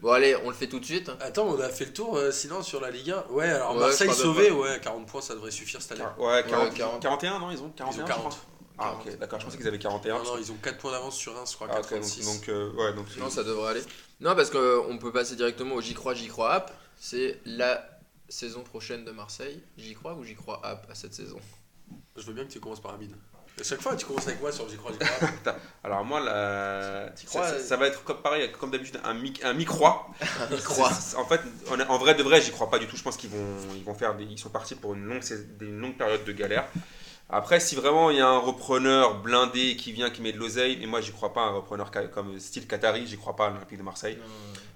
[0.02, 1.12] Bon allez, on le fait tout de suite.
[1.20, 3.26] Attends, on a fait le tour euh, sinon sur la Ligue 1.
[3.32, 6.10] Ouais, alors Marseille sauvé, ouais, 40 points ça devrait suffire cette année.
[6.18, 8.38] Ouais, 41 non, ils ont 41 ils ont 40.
[8.82, 10.20] Ah, ok, d'accord, je pensais qu'ils avaient 41.
[10.20, 12.94] Non, non, ils ont 4 points d'avance sur 1, je crois, ah, donc, euh, ouais,
[12.94, 13.84] donc non, ça devrait aller.
[14.22, 16.72] Non, parce qu'on peut passer directement au J'y crois, J'y crois app.
[16.98, 17.86] C'est la
[18.30, 19.62] saison prochaine de Marseille.
[19.78, 21.40] J'y crois ou J'y crois app à cette saison?
[22.16, 23.16] Je veux bien que tu commences par Amine.
[23.60, 25.56] À chaque fois, tu commences avec moi sur J'y crois, J'y crois.
[25.84, 27.10] Alors, moi, la...
[27.26, 30.08] crois, ça, va être comme, pareil, comme d'habitude, un, mi un mi-croix.
[31.18, 31.42] en fait,
[31.88, 32.98] en vrai de vrai, j'y crois pas du tout.
[32.98, 34.16] Je pense qu'ils vont, ils vont faire.
[34.20, 35.24] ils sont partis pour une longue,
[35.62, 36.66] une longue période de galère.
[37.32, 40.78] Après, si vraiment il y a un repreneur blindé qui vient, qui met de l'oseille,
[40.80, 43.78] mais moi j'y crois pas, un repreneur comme style Qatari, j'y crois pas à l'Olympique
[43.78, 44.18] de Marseille.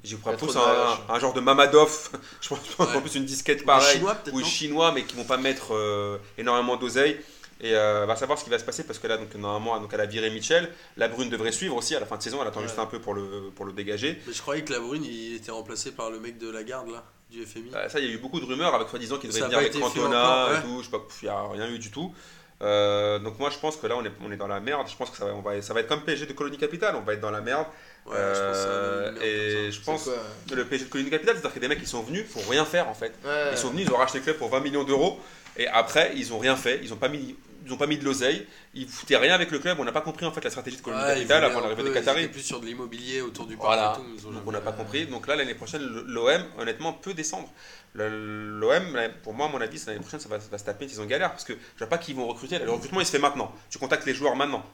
[0.03, 3.95] J'y crois plus un, un, genre de Mamadov, je pense, en plus une disquette pareille,
[3.95, 7.19] chinois, ou chinois, mais qui vont pas mettre euh, énormément d'oseille.
[7.63, 9.89] Et euh, va savoir ce qui va se passer parce que là, donc, normalement, donc,
[9.93, 10.69] elle a viré Michel.
[10.97, 12.39] La Brune devrait suivre aussi à la fin de saison.
[12.41, 14.21] Elle attend juste un peu pour le, pour le dégager.
[14.27, 16.89] Mais je croyais que la Brune il était remplacé par le mec de la garde
[16.91, 17.69] là, du FMI.
[17.71, 19.79] Bah, ça, il y a eu beaucoup de rumeurs avec soi-disant qu'il devrait venir avec
[19.79, 20.79] Cantona et tout.
[20.79, 22.13] Je sais pas, il n'y a rien eu du tout.
[22.61, 24.87] Euh, donc moi je pense que là on est, on est dans la merde.
[24.89, 26.95] Je pense que ça va, on va, ça va être comme PSG de Colonie Capital,
[26.95, 27.65] on va être dans la merde.
[28.11, 30.09] Euh, et je pense
[30.49, 32.63] que le PSG de Colonie Capital, c'est-à-dire que des mecs qui sont venus pour rien
[32.63, 33.13] faire en fait.
[33.51, 35.19] Ils sont venus, ils ont racheté le club pour 20 millions d'euros
[35.57, 38.03] et après ils ont rien fait, ils ont pas mis ils n'ont pas mis de
[38.03, 40.77] l'oseille, ils foutaient rien avec le club, on n'a pas compris en fait la stratégie
[40.77, 42.27] de Colonie Capital avant l'arrivée des Qataris.
[42.27, 43.97] plus sur de l'immobilier autour du parc voilà.
[43.97, 44.31] et tout.
[44.31, 45.05] Donc on n'a pas compris.
[45.05, 47.49] Donc là l'année prochaine l'OM honnêtement peut descendre.
[47.95, 51.29] L'OM, pour moi, à mon avis, l'année prochaine, ça va, se taper une saison galère
[51.29, 52.57] parce que je vois pas qu'ils vont recruter.
[52.57, 53.53] Le recrutement, il se fait maintenant.
[53.69, 54.65] Tu contactes les joueurs maintenant.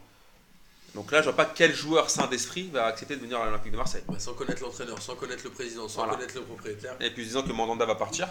[0.96, 3.72] Donc là, je vois pas quel joueur sain d'esprit va accepter de venir à l'Olympique
[3.72, 4.04] de Marseille.
[4.08, 6.96] Bah, sans connaître l'entraîneur, sans connaître le président, sans connaître le propriétaire.
[7.02, 8.28] Et puis disant que Mandanda va partir,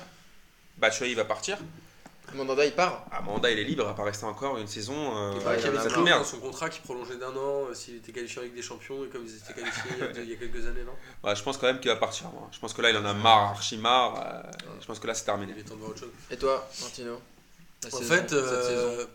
[0.78, 1.58] Batshuayi va partir.
[2.34, 4.94] Mandanda il part ah, Mandanda il est libre, il va pas rester encore une saison.
[4.94, 7.96] Euh, il paraît qu'il y avait dans son contrat qui prolongeait d'un an euh, s'il
[7.96, 9.90] était qualifié avec des champions et comme ils étaient qualifiés
[10.22, 10.92] il, y a, quelques années, non?
[11.22, 12.26] Bah, Je pense quand même qu'il va partir.
[12.52, 14.16] Je pense que là il en a marre, archi marre.
[14.16, 14.42] Euh,
[14.80, 15.52] je pense que là c'est terminé.
[15.56, 16.12] Il est temps de voir autre chose.
[16.30, 17.20] Et toi, Martino?
[17.92, 19.06] En fait, euh,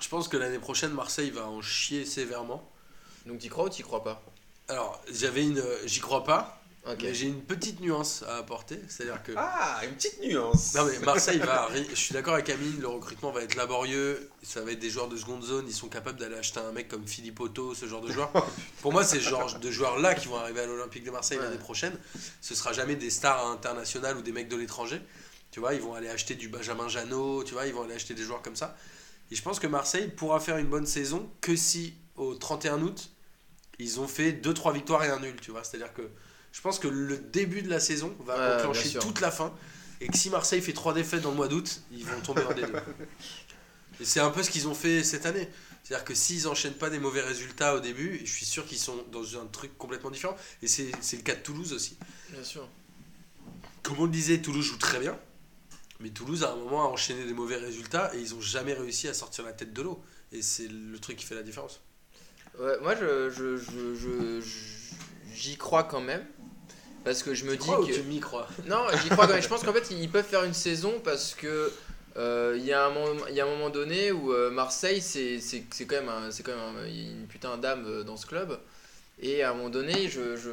[0.00, 2.68] je pense que l'année prochaine Marseille va en chier sévèrement.
[3.26, 4.22] Donc tu crois ou tu crois pas?
[4.68, 5.62] Alors j'avais une.
[5.84, 6.60] J'y crois pas
[7.00, 9.32] j'ai une petite nuance à apporter, c'est-à-dire que.
[9.36, 11.68] Ah, une petite nuance Non, mais Marseille va.
[11.90, 15.08] Je suis d'accord avec Amine, le recrutement va être laborieux, ça va être des joueurs
[15.08, 18.02] de seconde zone, ils sont capables d'aller acheter un mec comme Philippe Otto, ce genre
[18.02, 18.30] de joueur.
[18.82, 21.58] Pour moi, c'est ce genre de joueurs-là qui vont arriver à l'Olympique de Marseille l'année
[21.58, 21.96] prochaine.
[22.40, 25.00] Ce sera jamais des stars internationales ou des mecs de l'étranger.
[25.50, 28.14] Tu vois, ils vont aller acheter du Benjamin Janot, tu vois, ils vont aller acheter
[28.14, 28.76] des joueurs comme ça.
[29.30, 33.10] Et je pense que Marseille pourra faire une bonne saison que si, au 31 août,
[33.78, 35.64] ils ont fait 2-3 victoires et un nul, tu vois.
[35.64, 36.10] C'est-à-dire que
[36.56, 39.52] je pense que le début de la saison va enclencher toute la fin.
[40.00, 42.52] Et que si Marseille fait trois défaites dans le mois d'août, ils vont tomber en
[42.52, 42.72] D2.
[44.00, 45.50] Et c'est un peu ce qu'ils ont fait cette année.
[45.84, 49.04] C'est-à-dire que s'ils n'enchaînent pas des mauvais résultats au début, je suis sûr qu'ils sont
[49.12, 50.34] dans un truc complètement différent.
[50.62, 51.98] Et c'est le cas de Toulouse aussi.
[52.30, 52.66] Bien sûr.
[53.82, 55.18] Comme on le disait, Toulouse joue très bien.
[56.00, 59.08] Mais Toulouse, à un moment, a enchaîné des mauvais résultats et ils ont jamais réussi
[59.08, 60.02] à sortir la tête de l'eau.
[60.32, 61.82] Et c'est le truc qui fait la différence.
[62.58, 64.40] Ouais, moi, je, je, je,
[65.34, 66.26] j'y crois quand même.
[67.06, 67.94] Parce que je me dis que.
[67.94, 68.48] tu m'y crois?
[68.66, 69.42] Non, j'y crois quand même.
[69.42, 71.72] Je pense qu'en fait, ils peuvent faire une saison parce que.
[72.16, 75.38] Euh, il y, a un moment, y a un moment donné où euh, Marseille, c'est
[75.86, 78.58] quand même, un, quand même une putain d'âme euh, dans ce club.
[79.20, 80.50] Et à un moment donné, je, je,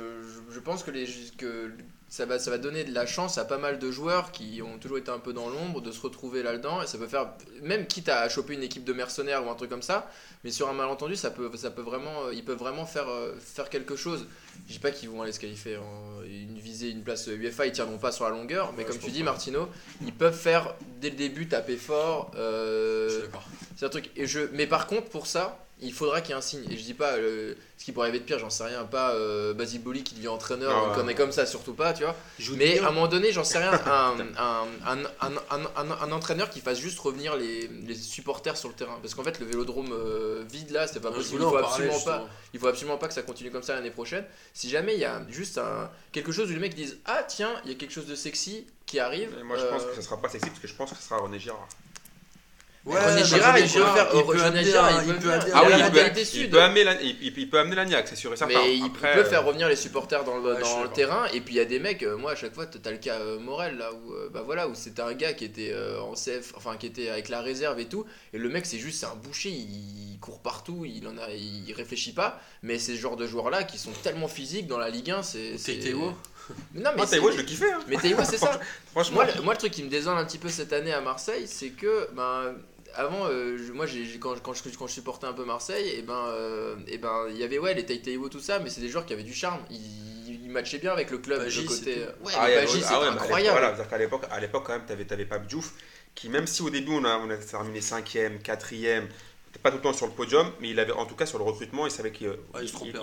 [0.51, 1.71] je pense que, les, que
[2.09, 4.77] ça va, ça va donner de la chance à pas mal de joueurs qui ont
[4.77, 6.83] toujours été un peu dans l'ombre de se retrouver là-dedans.
[6.83, 9.69] Et ça peut faire, même quitte à choper une équipe de mercenaires ou un truc
[9.69, 10.11] comme ça,
[10.43, 13.07] mais sur un malentendu, ça peut, ça peut vraiment, ils peuvent vraiment faire,
[13.39, 14.27] faire quelque chose.
[14.67, 17.71] Je dis pas qu'ils vont aller se qualifier en une visée, une place UEFA, ils
[17.71, 19.67] tiendront pas sur la longueur, mais comme tu dis, Martino,
[20.01, 22.31] ils peuvent faire dès le début taper fort.
[22.35, 23.27] Euh,
[23.75, 24.09] c'est un truc.
[24.15, 26.65] Et je, mais par contre, pour ça, il faudra qu'il y ait un signe.
[26.69, 28.83] Et je dis pas euh, ce qui pourrait arriver de pire, j'en sais rien.
[28.85, 32.15] Pas euh, Basile Boli qui devient entraîneur, comme, comme ça, surtout pas, tu vois.
[32.55, 33.71] Mais à un moment donné, j'en sais rien.
[33.85, 38.97] Un, un, un, un, entraîneur qui fasse juste revenir les, les, supporters sur le terrain.
[39.01, 41.41] Parce qu'en fait, le vélodrome euh, vide là, c'est pas possible.
[41.41, 44.25] Il faut, absolument pas, il faut absolument pas que ça continue comme ça l'année prochaine.
[44.53, 47.53] Si jamais il y a juste un, quelque chose où les mecs disent Ah, tiens,
[47.65, 49.35] il y a quelque chose de sexy qui arrive.
[49.43, 51.17] moi, je pense que ça sera pas sexy parce que je pense que ce sera
[51.17, 51.67] René Girard.
[52.85, 54.09] Ouais, René Girard, il peut faire.
[54.13, 55.73] Il peut amener il peut Ah oui,
[56.33, 58.55] il peut amener il peut amener l'agnac, c'est sûr et certain.
[58.57, 61.25] Mais il peut faire revenir les supporters dans le terrain.
[61.33, 63.19] Et puis il y a des mecs, euh, moi à chaque fois, t'as le cas
[63.19, 66.53] euh, Morel là où euh, bah voilà où c'était un gars qui était en CF,
[66.55, 68.05] enfin qui était avec la réserve et tout.
[68.33, 71.71] Et le mec c'est juste c'est un boucher, il court partout, il en a, il
[71.73, 72.41] réfléchit pas.
[72.63, 75.23] Mais c'est ce genre de joueurs là qui sont tellement physiques dans la Ligue 1,
[75.23, 75.55] c'est.
[75.79, 76.13] Théo
[76.75, 77.71] non, mais Moi, je le kiffais.
[77.71, 77.79] Hein.
[77.87, 78.59] Mais Théo, c'est ça.
[78.91, 79.15] Franchement.
[79.15, 81.47] Moi le, moi, le truc qui me désole un petit peu cette année à Marseille,
[81.47, 82.55] c'est que ben,
[82.95, 83.85] avant, euh, moi,
[84.19, 86.97] quand, quand, je, quand je supportais un peu Marseille, et eh ben, euh, et eh
[86.97, 89.23] ben, il y avait ouais les Taitaiwo tout ça, mais c'est des joueurs qui avaient
[89.23, 89.59] du charme.
[89.69, 91.41] Ils, ils matchaient bien avec le club.
[91.41, 93.59] le côté, ouais, ah, c'est ah incroyable.
[93.59, 95.73] Voilà, à l'époque, à l'époque quand même, t'avais, t'avais pas Diouf,
[96.15, 99.07] qui même si au début on a, on a terminé 5ème, 4ème,
[99.61, 101.43] pas tout le temps sur le podium, mais il avait en tout cas sur le
[101.43, 102.31] recrutement, il savait qu'il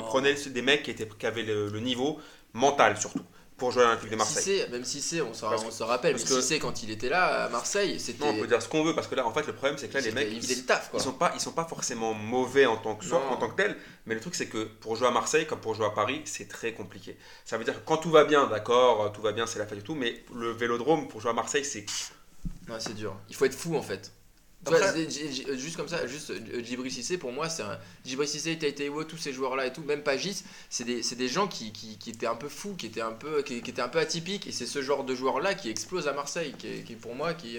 [0.09, 2.21] prenait des mecs qui, étaient, qui avaient le niveau
[2.53, 3.25] mental surtout
[3.61, 4.67] pour jouer à l'Olympique de Marseille.
[4.73, 8.01] même si c'est, on, se rappelle, mais si c'est quand il était là à Marseille,
[8.01, 8.25] c'était.
[8.25, 9.95] on peut dire ce qu'on veut parce que là, en fait, le problème c'est que
[9.95, 12.79] là, les mecs, ils, le taf, ils sont pas, ils sont pas forcément mauvais en
[12.79, 15.11] tant que soi, en tant que tel, mais le truc c'est que pour jouer à
[15.11, 17.17] Marseille comme pour jouer à Paris, c'est très compliqué.
[17.45, 19.79] Ça veut dire que quand tout va bien, d'accord, tout va bien, c'est la fête
[19.79, 21.85] et tout, mais le Vélodrome pour jouer à Marseille, c'est.
[22.69, 23.15] Ouais, c'est dur.
[23.29, 24.11] Il faut être fou en fait
[25.57, 27.79] juste comme ça, juste euh, Djibril Cissé, pour moi, c'est un.
[28.05, 31.73] Djibril Cissé, Taitaiwo, tous ces joueurs-là et tout, même Pagis, c'est des, des, gens qui,
[31.73, 34.47] qui, qui, étaient un peu fous, qui étaient un peu, qui, étaient un peu atypiques,
[34.47, 37.59] et c'est ce genre de joueurs-là qui explose à Marseille, qui, qui pour moi, qui,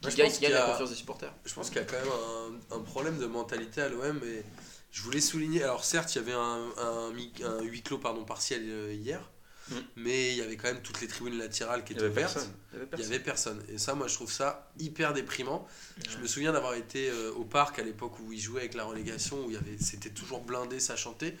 [0.00, 1.32] qui gagne, la confiance des supporters.
[1.44, 4.44] Je pense qu'il y a quand même un, un, problème de mentalité à l'OM, et
[4.92, 7.12] je voulais souligner, alors certes, il y avait un, un,
[7.44, 9.28] un huis clos pardon, partiel euh, hier,
[9.72, 9.84] Mm.
[9.96, 12.48] Mais il y avait quand même toutes les tribunes latérales qui étaient ouvertes.
[12.72, 13.62] Il n'y avait, personne.
[13.72, 15.66] Et ça, moi, je trouve ça hyper déprimant.
[16.08, 18.84] Je me souviens d'avoir été euh, au parc à l'époque où ils jouaient avec la
[18.84, 21.36] relégation, où il y avait, c'était toujours blindé, ça chantait.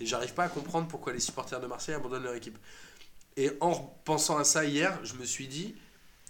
[0.00, 2.58] Et j'arrive pas à comprendre pourquoi les supporters de Marseille abandonnent leur équipe.
[3.36, 5.74] Et en pensant à ça hier, je me suis dit,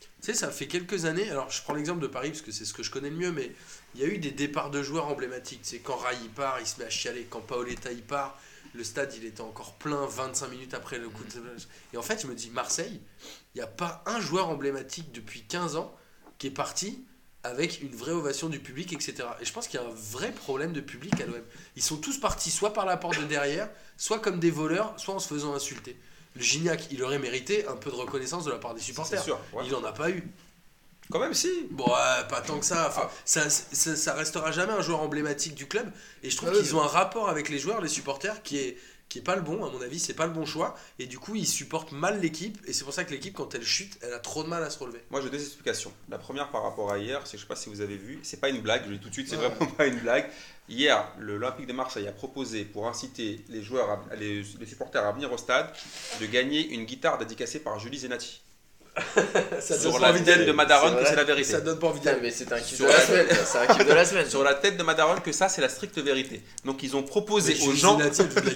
[0.01, 2.65] tu sais, ça fait quelques années, alors je prends l'exemple de Paris parce que c'est
[2.65, 3.53] ce que je connais le mieux, mais
[3.95, 5.61] il y a eu des départs de joueurs emblématiques.
[5.63, 7.27] C'est quand Rai part, il se met à chialer.
[7.29, 8.39] Quand Paoletta il part,
[8.75, 11.31] le stade il était encore plein 25 minutes après le coup de...
[11.93, 13.01] Et en fait, je me dis, Marseille,
[13.55, 15.95] il n'y a pas un joueur emblématique depuis 15 ans
[16.39, 17.05] qui est parti
[17.45, 19.29] avec une vraie ovation du public, etc.
[19.41, 21.43] Et je pense qu'il y a un vrai problème de public à l'OM.
[21.77, 25.15] Ils sont tous partis soit par la porte de derrière, soit comme des voleurs, soit
[25.15, 25.97] en se faisant insulter.
[26.35, 29.23] Le Gignac, il aurait mérité un peu de reconnaissance de la part des supporters.
[29.23, 30.27] Sûr, Il n'en a pas eu.
[31.11, 31.67] Quand même, si.
[31.71, 32.89] Bon, ouais, pas tant que ça.
[32.89, 33.15] Enfin, ah.
[33.25, 35.91] ça, ça, restera jamais un joueur emblématique du club.
[36.23, 38.79] Et je trouve ah qu'ils ont un rapport avec les joueurs, les supporters, qui est,
[39.11, 39.99] qui est pas le bon, à mon avis.
[39.99, 40.77] C'est pas le bon choix.
[40.99, 42.59] Et du coup, ils supportent mal l'équipe.
[42.67, 44.71] Et c'est pour ça que l'équipe, quand elle chute, elle a trop de mal à
[44.71, 45.01] se relever.
[45.11, 45.93] Moi, j'ai deux explications.
[46.09, 48.41] La première par rapport à hier, c'est je sais pas si vous avez vu, c'est
[48.41, 50.31] pas une blague, je le dis tout de suite, c'est vraiment pas une blague.
[50.71, 55.31] Hier, l'Olympique de Marseille a proposé, pour inciter les joueurs, les, les supporters à venir
[55.31, 55.71] au stade,
[56.21, 58.41] de gagner une guitare dédicacée par Julie Zenati.
[59.61, 61.53] Sur la tête de Madaron que c'est la vérité.
[61.53, 62.21] Ça donne pas envie d'aller.
[62.23, 63.27] Mais c'est un kiff de la semaine.
[63.45, 64.29] C'est un kiff de la semaine.
[64.29, 66.43] Sur la tête de Madaron que ça c'est la stricte vérité.
[66.65, 67.99] Donc ils ont proposé aux gens.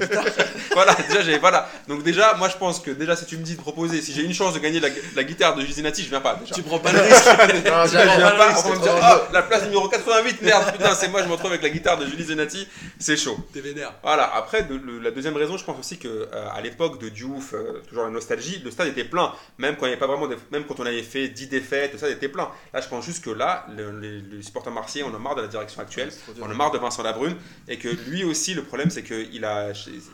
[0.72, 1.68] voilà déjà j'ai voilà.
[1.88, 4.22] Donc déjà moi je pense que déjà si tu me dis de proposer si j'ai
[4.22, 6.54] une chance de gagner la, guitare de Gizinati je viens pas déjà.
[6.54, 7.26] Tu prends pas le risque.
[7.66, 8.54] non, je viens pas.
[8.64, 11.32] On va me dire oh, la place numéro 88 merde putain c'est moi je me
[11.32, 13.36] retrouve avec la guitare de Julie Zenati c'est chaud.
[13.52, 13.94] T'es vénère.
[14.02, 14.66] Voilà après
[15.02, 18.10] la deuxième raison je pense aussi que euh, à l'époque de Diouf euh, toujours la
[18.10, 20.86] nostalgie le stade était plein même quand il n'y avait pas vraiment même quand on
[20.86, 22.50] avait fait 10 défaites, tout ça, était plein.
[22.72, 25.80] Là, je pense juste que là, les, supporters marseillais, on a marre de la direction
[25.80, 26.10] actuelle,
[26.40, 27.36] on a marre de Vincent Labrune,
[27.68, 29.72] et que lui aussi, le problème, c'est que il a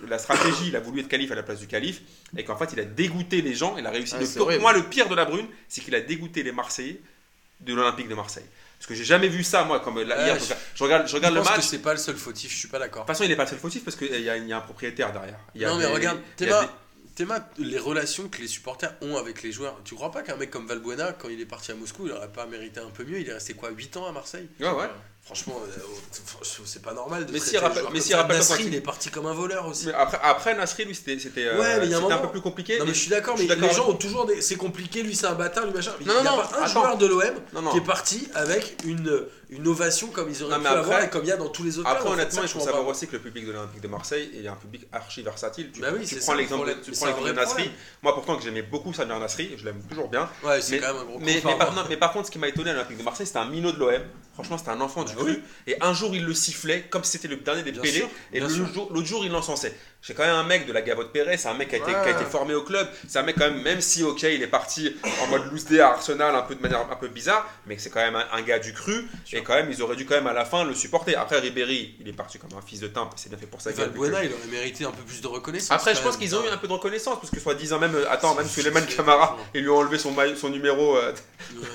[0.09, 2.03] la stratégie, il a voulu être calife à la place du calife,
[2.37, 4.15] et qu'en fait, il a dégoûté les gens, il a réussi.
[4.19, 7.01] Ah, pour moi, le pire de Labrune, c'est qu'il a dégoûté les Marseillais
[7.61, 8.47] de l'Olympique de Marseille.
[8.79, 10.37] Parce que j'ai jamais vu ça, moi, comme là, hier.
[10.75, 11.57] Je, regarde, je regarde le match.
[11.57, 13.05] que c'est pas le seul fautif, je suis pas d'accord.
[13.05, 14.57] De toute façon, il n'est pas le seul fautif parce qu'il y, a, y a
[14.57, 15.39] un propriétaire derrière.
[15.55, 16.21] non, mais regarde,
[17.15, 19.81] Théma, les relations que les supporters ont avec les joueurs.
[19.85, 22.33] Tu crois pas qu'un mec comme Valbuena, quand il est parti à Moscou, il aurait
[22.33, 23.21] pas mérité un peu mieux?
[23.21, 24.49] Il est resté quoi 8 ans à Marseille?
[24.59, 24.91] Ouais, ouais.
[25.25, 28.83] Franchement, euh, c'est pas normal de Mais si rappelle, mais si rappelle Nasri, il est
[28.83, 29.87] parti comme un voleur aussi.
[29.87, 32.79] Mais après, après Nasri, lui, c'était c'était euh, un, peu plus compliqué.
[32.79, 34.43] Non, mais je suis d'accord, mais les gens ont toujours des.
[34.43, 35.93] C'est compliqué, lui, c'est un bâtard, lui, machin.
[36.05, 39.69] Non, il n'y a pas un joueur de l'OM qui est parti avec une, une
[39.69, 41.79] ovation comme ils auraient pu après, avoir et comme il y a dans tous les
[41.79, 44.49] autres Après, honnêtement, il faut savoir aussi que le public de l'Olympique de Marseille est
[44.49, 45.71] un public archi versatile.
[45.73, 47.71] Tu, bah oui, tu prends l'exemple de Nasri.
[48.03, 50.29] Moi, pourtant, que j'aimais beaucoup Samir Nasri, je l'aime toujours bien.
[50.43, 52.99] Ouais, c'est quand même un gros Mais par contre, ce qui m'a étonné à l'Olympique
[52.99, 54.03] de Marseille, c'était un minot de l'OM.
[54.35, 55.43] Franchement, c'était un enfant du bah cru.
[55.69, 58.05] Et un jour, il le sifflait comme si c'était le dernier des Pélé.
[58.33, 59.77] Et l'autre jour, jour, il l'encensait.
[60.07, 61.87] C'est quand même un mec de la Gavotte Perret, c'est un mec qui a, été,
[61.91, 64.43] qui a, été, formé au club, c'est un mec quand même, même si ok il
[64.43, 67.49] est parti en mode loose day à Arsenal un peu de manière un peu bizarre,
[67.67, 70.17] mais c'est quand même un, gars du cru, et quand même ils auraient dû quand
[70.17, 71.17] même à la fin le supporter.
[71.17, 73.71] Après Ribéry, il est parti comme un fils de timbre, c'est bien fait pour ça.
[73.71, 75.71] Valbuena, il aurait mérité un peu plus de reconnaissance.
[75.71, 77.95] Après je pense qu'ils ont eu un peu de reconnaissance, parce que soit disant même,
[77.95, 81.15] euh, attends, même Suleiman Camara, ils lui ont enlevé son, son numéro euh,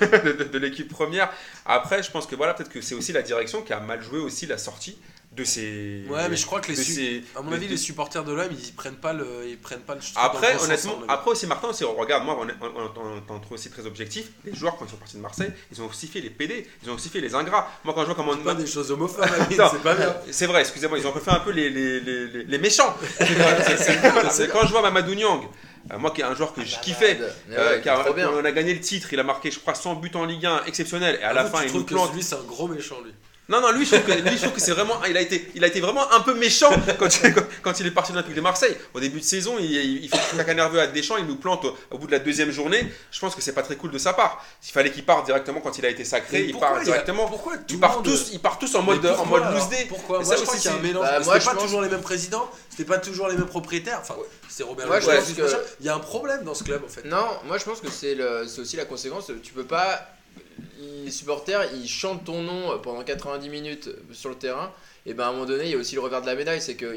[0.00, 1.32] de, l'équipe première.
[1.66, 4.20] Après je pense que voilà, peut-être que c'est aussi la direction qui a mal joué
[4.20, 5.00] aussi la sortie
[5.32, 6.04] de ces.
[6.08, 7.22] Ouais, mais je crois que les.
[7.36, 10.00] à mon avis, les supporters de l'OM, ils prennent pas le, ils prennent pas le.
[10.16, 14.30] Après, honnêtement, après aussi, Martin, aussi, regarde, moi, on est, aussi très objectif.
[14.44, 16.90] Les joueurs, quand ils sont partis de Marseille, ils ont aussi fait les PD, ils
[16.90, 17.70] ont aussi fait les ingrats.
[17.84, 18.32] Moi, quand je vois comment.
[18.34, 20.16] C'est pas des choses homophobes, c'est pas bien.
[20.30, 22.96] C'est vrai, excusez-moi, ils ont fait un peu les, les, les, les méchants.
[24.30, 25.48] c'est quand je vois Mamadou Niang.
[25.92, 27.18] Euh, moi qui est un joueur que je kiffais,
[27.50, 30.26] euh, car on a gagné le titre, il a marqué je crois 100 buts en
[30.26, 32.14] Ligue 1, exceptionnel, et à la fin il nous plante.
[32.14, 33.12] Lui c'est un gros méchant lui.
[33.50, 35.02] Non, non, lui, je trouve que, que c'est vraiment.
[35.08, 37.08] Il a, été, il a été vraiment un peu méchant quand,
[37.62, 38.76] quand il est parti de l'Olympique de Marseille.
[38.94, 39.72] Au début de saison, il,
[40.04, 42.52] il fait un caca nerveux à Deschamps, il nous plante au, bout de la deuxième
[42.52, 42.86] journée.
[43.10, 44.44] Je pense que c'est pas très cool de sa part.
[44.64, 47.26] Il fallait qu'il parte directement quand il a été sacré, il part directement.
[47.26, 49.86] pourquoi ils, partent tous, ils partent tous en mode, en mode loose day.
[49.88, 51.04] Pourquoi Moi, je crois qu'il y a un mélange.
[51.04, 53.98] Bah, c'était pas toujours les mêmes présidents, c'était pas toujours les mêmes propriétaires.
[54.00, 54.14] Enfin,
[54.48, 55.00] c'est Robert moi,
[55.80, 57.04] Il y a un problème dans ce club en fait.
[57.04, 58.16] Non, moi je pense que c'est
[58.60, 59.32] aussi la conséquence.
[59.42, 60.06] Tu peux pas
[61.04, 64.72] les supporters ils chantent ton nom pendant 90 minutes sur le terrain
[65.06, 66.60] et ben à un moment donné il y a aussi le revers de la médaille
[66.60, 66.94] c'est que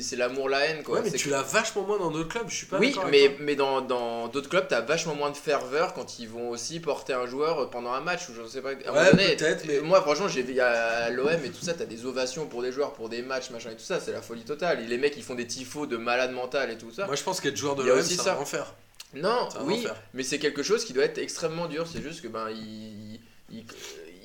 [0.00, 0.98] c'est l'amour la haine quoi.
[0.98, 3.54] Ouais, mais tu l'as vachement moins dans d'autres clubs je suis pas oui mais, mais
[3.54, 3.80] dans
[4.28, 7.92] d'autres clubs t'as vachement moins de ferveur quand ils vont aussi porter un joueur pendant
[7.92, 10.58] un match ou je sais pas à un ouais, peut-être mais moi franchement j'ai vu
[10.60, 13.70] à l'OM et tout ça t'as des ovations pour des joueurs pour des matchs machin
[13.70, 14.80] et tout ça c'est la folie totale.
[14.82, 17.06] Et les mecs ils font des tifos de malade mental et tout ça.
[17.06, 18.74] Moi je pense qu'être joueur de l'OM c'est un enfer
[19.16, 21.86] non, oui, mais c'est quelque chose qui doit être extrêmement dur.
[21.86, 23.20] C'est juste que ben ils,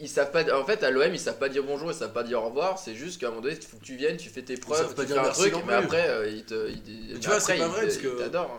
[0.01, 0.43] ils, savent pas.
[0.59, 2.79] En fait, à l'OM, ils savent pas dire bonjour, ils savent pas dire au revoir.
[2.79, 4.95] C'est juste qu'à un moment donné, il faut que tu viennes, tu fais tes preuves,
[4.95, 6.71] tu fais un truc, mais après, euh, ils te.
[7.19, 8.17] tu vois, c'est pas vrai parce que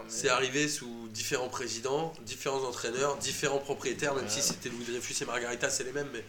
[0.09, 5.27] c'est arrivé sous différents présidents, différents entraîneurs, différents propriétaires, même si c'était Louis Dreyfus et
[5.27, 6.25] Margarita, c'est les mêmes, mais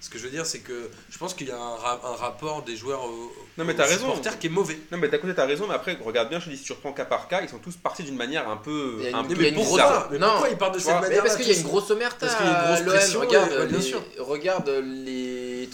[0.00, 2.76] ce que je veux dire, c'est que je pense qu'il y a un, rapport des
[2.76, 4.14] joueurs au, non, mais as raison.
[4.38, 4.78] qui est mauvais.
[4.92, 6.92] Non, mais d'un côté, t'as raison, mais après, regarde bien, je dis, si tu reprends
[6.92, 9.00] cas par cas, ils sont tous partis d'une manière un peu.
[9.12, 11.56] un peu mais pourquoi, mais pourquoi ils partent de cette manière Parce qu'il y a
[11.56, 12.26] une grosse omerta.
[12.26, 13.20] Parce qu'il y a une grosse pression.
[13.20, 14.02] Regarde, bien sûr.
[14.18, 15.25] regarde les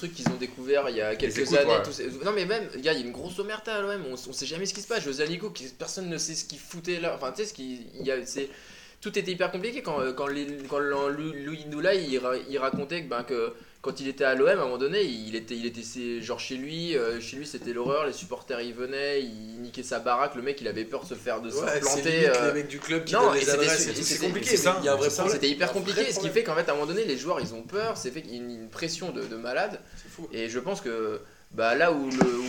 [0.02, 1.78] trucs qu'ils ont découvert il y a quelques années.
[2.24, 4.02] Non, mais même, il y a une grosse omerta à l'OM.
[4.10, 5.04] On, on sait jamais ce qui se passe.
[5.04, 7.14] José Aligo, personne ne sait ce qu'il foutait là.
[7.14, 7.86] Enfin, tu sais, ce qui.
[9.00, 10.28] Tout était hyper compliqué quand, quand,
[10.68, 14.52] quand Louis Noula il, il racontait que, ben, que quand il était à l'OM, à
[14.52, 18.06] un moment donné, il était, il était genre chez lui, euh, chez lui c'était l'horreur,
[18.06, 21.14] les supporters ils venaient, ils niquaient sa baraque, le mec il avait peur de se
[21.14, 22.28] faire de se planter.
[22.28, 22.48] Euh...
[22.48, 24.76] les mecs du club qui non, c'est compliqué, ça.
[24.80, 26.74] Il y a un vrai C'était hyper compliqué, ce qui fait qu'en fait à un
[26.76, 29.22] moment donné les joueurs ils ont peur, c'est fait qu'il y a une, pression de,
[29.22, 29.80] de malade.
[30.32, 31.20] Et je pense que
[31.54, 32.40] bah là où, le,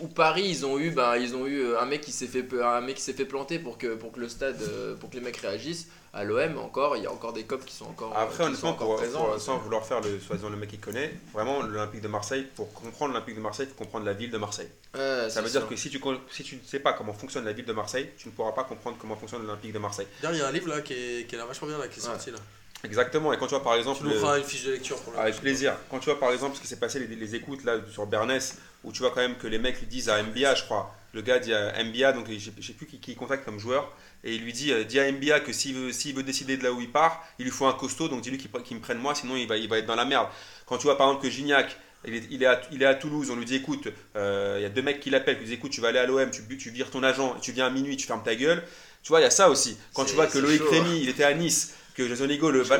[0.00, 2.44] où, Paris ils ont eu bah, ils ont eu euh, un mec qui s'est fait
[2.60, 5.14] un mec qui s'est fait planter pour que pour que le stade euh, pour que
[5.14, 5.88] les mecs réagissent.
[6.14, 8.96] À l'OM encore il y a encore des cops qui sont encore après honnêtement encore
[8.96, 12.72] présents sans vouloir faire le soi-disant le mec qui connaît vraiment l'Olympique de Marseille pour
[12.72, 14.70] comprendre l'Olympique de Marseille il faut comprendre la ville de Marseille.
[14.94, 17.66] Ça veut dire que si tu si tu ne sais pas comment fonctionne la ville
[17.66, 20.06] de Marseille tu ne pourras pas comprendre comment fonctionne l'Olympique de Marseille.
[20.22, 22.00] Il y a un livre là qui est, qui est là vachement bien là qui
[22.00, 22.38] est sorti là
[22.84, 23.98] Exactement, et quand tu vois par exemple.
[23.98, 25.74] Tu nous feras une fiche de lecture pour Avec plaisir.
[25.90, 28.58] Quand tu vois par exemple ce qui s'est passé, les, les, écoutes là sur Bernès,
[28.84, 31.22] où tu vois quand même que les mecs lui disent à MBA, je crois, le
[31.22, 33.92] gars dit à MBA, donc je sais plus qui, qui contacte comme joueur,
[34.24, 36.72] et il lui dit, euh, dit à MBA que s'il veut, veut décider de là
[36.72, 39.36] où il part, il lui faut un costaud, donc dis-lui qu'il me prenne moi, sinon
[39.36, 40.28] il va, il va être dans la merde.
[40.66, 42.94] Quand tu vois par exemple que Gignac, il est, il, est à, il est, à,
[42.94, 45.48] Toulouse, on lui dit écoute, euh, il y a deux mecs qui l'appellent, qui lui
[45.48, 47.70] disent écoute, tu vas aller à l'OM, tu, tu vires ton agent, tu viens à
[47.70, 48.62] minuit, tu fermes ta gueule.
[49.02, 49.76] Tu vois, il y a ça aussi.
[49.94, 52.78] Quand tu vois que Loïc Rémy, il était à Nice, que Josonigo le, va,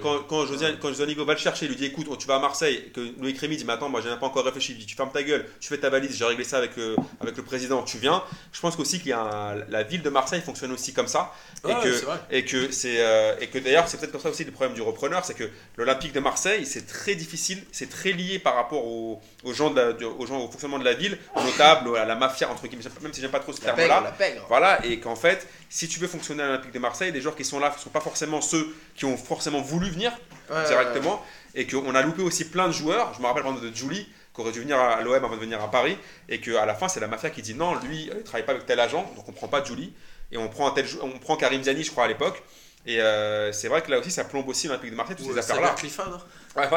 [0.00, 3.00] quand, quand, Josonigo va le chercher, il lui dit écoute, tu vas à Marseille, que
[3.20, 5.68] Loïc Rémy dit mais attends, moi j'ai pas encore réfléchi, tu fermes ta gueule, tu
[5.68, 8.22] fais ta valise, j'ai réglé ça avec, euh, avec le président, tu viens.
[8.52, 11.32] Je pense aussi qu'il y a la ville de Marseille fonctionne aussi comme ça.
[11.68, 14.52] Et, que, et que c'est euh, et que d'ailleurs c'est peut-être comme ça aussi le
[14.52, 18.54] problème du repreneur, c'est que l'Olympique de Marseille c'est très difficile, c'est très lié par
[18.54, 22.04] rapport aux, aux gens, de aux gens au fonctionnement de la ville, aux notables, à
[22.04, 24.14] la mafia entre guillemets, même si j'aime pas trop ce terme-là.
[24.48, 27.44] Voilà, et qu'en fait, si tu veux fonctionner à l'Olympique de Marseille, les joueurs qui
[27.44, 30.12] sont là ne sont pas forcément ceux qui ont forcément voulu venir
[30.66, 33.14] directement, et qu'on a loupé aussi plein de joueurs.
[33.14, 35.40] Je me rappelle par exemple de Julie qui aurait dû venir à l'OM avant de
[35.40, 35.96] venir à Paris,
[36.28, 38.66] et qu'à la fin c'est la mafia qui dit non, lui il travaille pas avec
[38.66, 39.94] tel agent, donc on prend pas Julie,
[40.32, 42.42] et on prend, un tel, on prend Karim Ziani je crois à l'époque,
[42.86, 45.38] et euh, c'est vrai que là aussi, ça plombe aussi l'Olympique de Marseille, toutes ces
[45.38, 45.74] affaires-là.
[46.56, 46.68] Ouais,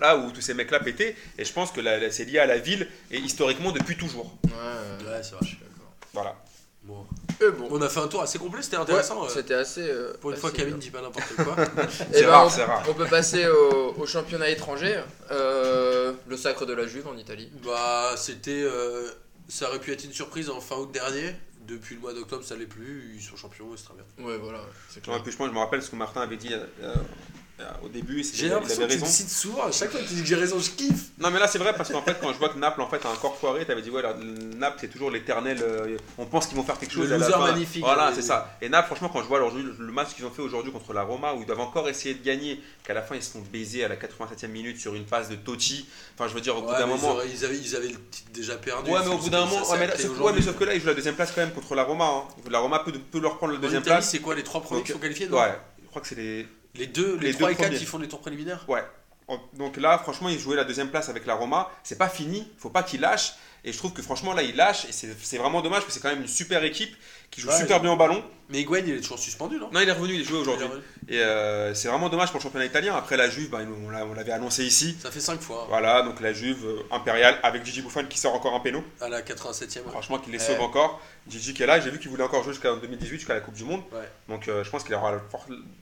[0.00, 1.14] là où tous ces mecs-là pétaient.
[1.38, 4.36] Et je pense que c'est lié à la ville et historiquement depuis toujours.
[4.44, 5.92] Ouais, ouais c'est vrai, je suis d'accord.
[6.12, 6.36] Voilà.
[6.82, 7.06] Bon.
[7.40, 7.68] Euh, bon.
[7.70, 9.24] On a fait un tour assez complet, c'était intéressant.
[9.24, 9.28] Euh.
[9.28, 9.88] c'était assez.
[10.20, 11.56] Pour une fois, Kevin ne dit pas n'importe quoi.
[12.12, 12.82] c'est ben, rare, c'est rare.
[12.88, 15.00] On peut passer au, championnat étranger.
[15.30, 17.50] le sacre de la Juve en Italie.
[17.64, 18.66] Bah, c'était.
[19.48, 21.34] ça aurait pu être une surprise en fin août dernier
[21.68, 23.12] depuis le mois d'octobre, ça l'est plus.
[23.14, 24.26] Ils sont champions, c'est très bien.
[24.26, 24.60] Ouais, voilà.
[24.88, 25.22] C'est clair.
[25.24, 26.94] je, me rappelle ce que Martin avait dit euh, euh,
[27.82, 29.64] au début, j'ai l'impression que tu me cites souvent.
[29.64, 31.06] À chaque fois que tu dis que j'ai raison, je kiffe.
[31.18, 33.04] Non, mais là, c'est vrai parce qu'en fait, quand je vois que Naples en fait,
[33.04, 34.02] a encore foiré, tu avais dit, ouais,
[34.56, 35.58] Naples, c'est toujours l'éternel.
[35.62, 37.08] Euh, on pense qu'ils vont faire quelque chose.
[37.08, 37.82] Le loser magnifique.
[37.82, 38.56] Voilà, c'est ça.
[38.62, 41.34] Et Naples, franchement, quand je vois le match qu'ils ont fait aujourd'hui contre la Roma,
[41.34, 43.88] où ils doivent encore essayer de gagner, qu'à la fin, ils se font baiser à
[43.88, 45.88] la 87e minute sur une passe de Totti.
[46.14, 47.16] Enfin, je veux dire, au bout d'un moment.
[47.22, 48.90] Ils avaient, ils avaient le titre déjà perdu.
[48.90, 49.68] Ouais, mais au bout d'un moment.
[49.70, 49.78] Ouais,
[50.32, 52.04] mais, sauf que là, ils jouent la deuxième place quand même contre la Roma.
[52.04, 52.22] Hein.
[52.50, 54.10] La Roma peut, peut leur prendre la deuxième place.
[54.10, 56.46] C'est quoi les trois premiers qui sont qualifiés Ouais, je crois que c'est les.
[56.78, 58.64] Les deux, les, trois et quatre qui font les tours préliminaires?
[58.68, 58.82] Ouais.
[59.54, 61.70] Donc là, franchement, il jouait la deuxième place avec la Roma.
[61.82, 63.34] C'est pas fini, faut pas qu'il lâche.
[63.64, 64.86] Et je trouve que franchement, là, il lâche.
[64.86, 66.96] Et c'est vraiment dommage parce que c'est quand même une super équipe
[67.30, 68.22] qui joue super bien au ballon.
[68.50, 69.68] Mais Higuain, il est toujours suspendu, non?
[69.70, 70.66] Non, il est revenu, il est joué aujourd'hui.
[71.06, 72.94] Et euh, c'est vraiment dommage pour le championnat italien.
[72.96, 74.96] Après, la Juve, bah, on l'avait annoncé ici.
[75.02, 75.66] Ça fait 5 fois.
[75.68, 78.82] Voilà, donc la Juve euh, impériale avec Gigi Buffon qui sort encore un péno.
[79.02, 79.82] À la 87e.
[79.90, 81.00] Franchement, qui les sauve encore.
[81.28, 83.54] Gigi qui est là, j'ai vu qu'il voulait encore jouer jusqu'en 2018, jusqu'à la Coupe
[83.54, 83.82] du Monde.
[84.28, 85.20] Donc euh, je pense qu'il aura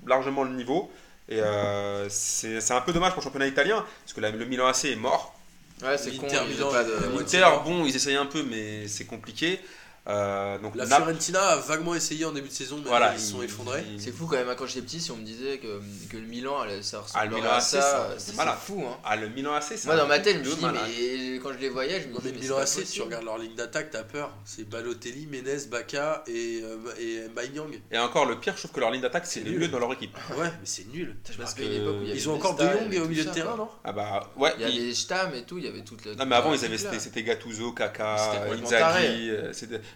[0.04, 0.90] largement le niveau.
[1.28, 4.86] Et euh, c'est un peu dommage pour le championnat italien, parce que le Milan AC
[4.86, 5.34] est mort.
[5.82, 6.26] Ouais, c'est con.
[6.26, 9.60] L'Inter, bon, ils essayent un peu, mais c'est compliqué.
[10.08, 13.42] Euh, donc la Fiorentina a vaguement essayé en début de saison, mais voilà, ils sont
[13.42, 13.84] effondrés.
[13.98, 15.80] C'est fou quand même, hein, quand j'étais petit, si on me disait que,
[16.10, 18.84] que le Milan, ça ressemblerait ah, à ça, c'est fou.
[18.86, 18.96] Hein.
[19.04, 21.58] Ah, le Milan AC, c'est Moi, dans ma tête, je me dis, mais quand je
[21.58, 23.90] les voyais, je me disais, mais le Milan AC, si tu regardes leur ligne d'attaque,
[23.90, 24.32] t'as peur.
[24.44, 27.26] C'est Balotelli, Menez, Baka et, euh, et
[27.90, 30.16] Et encore, le pire, je trouve que leur ligne d'attaque, c'est mieux dans leur équipe.
[30.36, 31.16] Ouais, mais c'est nul.
[31.36, 33.68] Parce ils ont encore De Jong au milieu de terrain, non?
[33.84, 34.52] Ah bah, ouais.
[34.58, 36.14] Il y avait Stam et tout, il y avait toute la.
[36.14, 39.32] Non, mais avant, c'était Gattuso, Kaka, Inzaghi,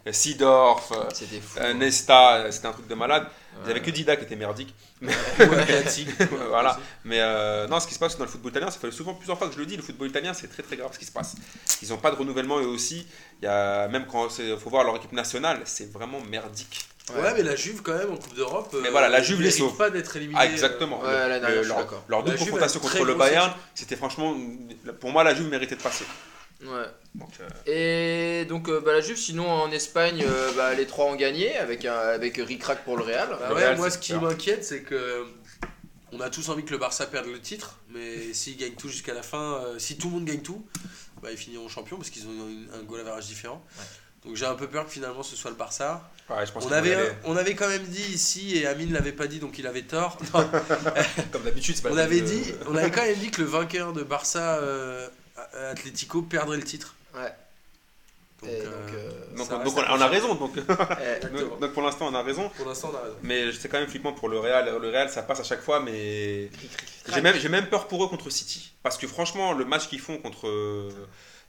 [0.07, 3.26] Euh, Nesta, euh, c'était un truc de malade.
[3.61, 4.74] Vous n'avez que Dida qui était merdique.
[5.01, 5.12] Mais...
[6.48, 6.78] voilà.
[7.05, 9.36] Mais euh, non, ce qui se passe dans le football italien, ça fait souvent plusieurs
[9.36, 11.12] fois que je le dis, le football italien, c'est très très grave ce qui se
[11.12, 11.34] passe.
[11.82, 13.07] Ils n'ont pas de renouvellement eux aussi.
[13.42, 16.86] Il y a, même quand il faut voir leur équipe nationale, c'est vraiment merdique.
[17.14, 17.34] Ouais.
[17.34, 18.74] mais la Juve quand même en Coupe d'Europe.
[18.82, 19.76] mais voilà, la Juve les sauve.
[19.76, 20.38] pas d'être éliminé.
[20.40, 21.03] Ah, exactement.
[21.03, 24.34] leur, leur double confrontation contre le Bayern, c'était franchement,
[25.01, 26.05] pour moi, la Juve méritait de passer.
[26.62, 26.86] Ouais.
[27.66, 31.16] Euh, Et donc euh, bah, la Juve, sinon en Espagne, euh, bah, les trois ont
[31.16, 33.28] gagné avec, un, avec Ric-Rac pour le Real.
[33.38, 35.24] Bah moi, ce qui m'inquiète, c'est que
[36.12, 39.14] on a tous envie que le Barça perde le titre, mais s'ils gagnent tout jusqu'à
[39.14, 40.64] la fin, si tout le monde gagne tout,
[41.22, 43.64] bah, ils finiront champions parce qu'ils ont un goal average différent.
[44.24, 46.11] Donc j'ai un peu peur que finalement ce soit le Barça.
[46.28, 49.58] on, avait, on avait quand même dit ici, et Amine ne l'avait pas dit donc
[49.58, 50.18] il avait tort.
[51.32, 54.56] Comme d'habitude, on, avait dit, on avait quand même dit que le vainqueur de Barça
[54.58, 55.08] euh,
[55.70, 56.95] Atlético perdrait le titre.
[57.14, 57.32] Ouais.
[58.43, 60.34] Donc, euh, donc, euh, on, a raison.
[60.34, 60.55] Donc,
[61.61, 62.49] donc pour l'instant, on a raison.
[62.57, 63.16] Pour l'instant, on a raison.
[63.22, 64.78] Mais c'est quand même flippant pour le Real.
[64.80, 66.49] Le Real, ça passe à chaque fois, mais
[67.12, 68.72] j'ai même, même peur pour eux contre City.
[68.82, 70.49] Parce que franchement, le match qu'ils font contre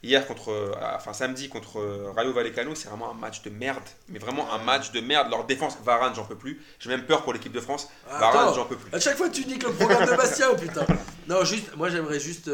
[0.02, 1.80] hier contre, enfin samedi contre
[2.14, 3.84] Rayo Vallecano, c'est vraiment un match de merde.
[4.10, 5.30] Mais vraiment un match de merde.
[5.30, 6.60] Leur défense, Varane, j'en peux plus.
[6.78, 7.88] J'ai même peur pour l'équipe de France.
[8.06, 8.94] Varane, j'en peux plus.
[8.94, 10.84] À chaque fois, tu niques le programme de Bastia, oh putain.
[11.28, 12.50] Non, juste, moi j'aimerais juste.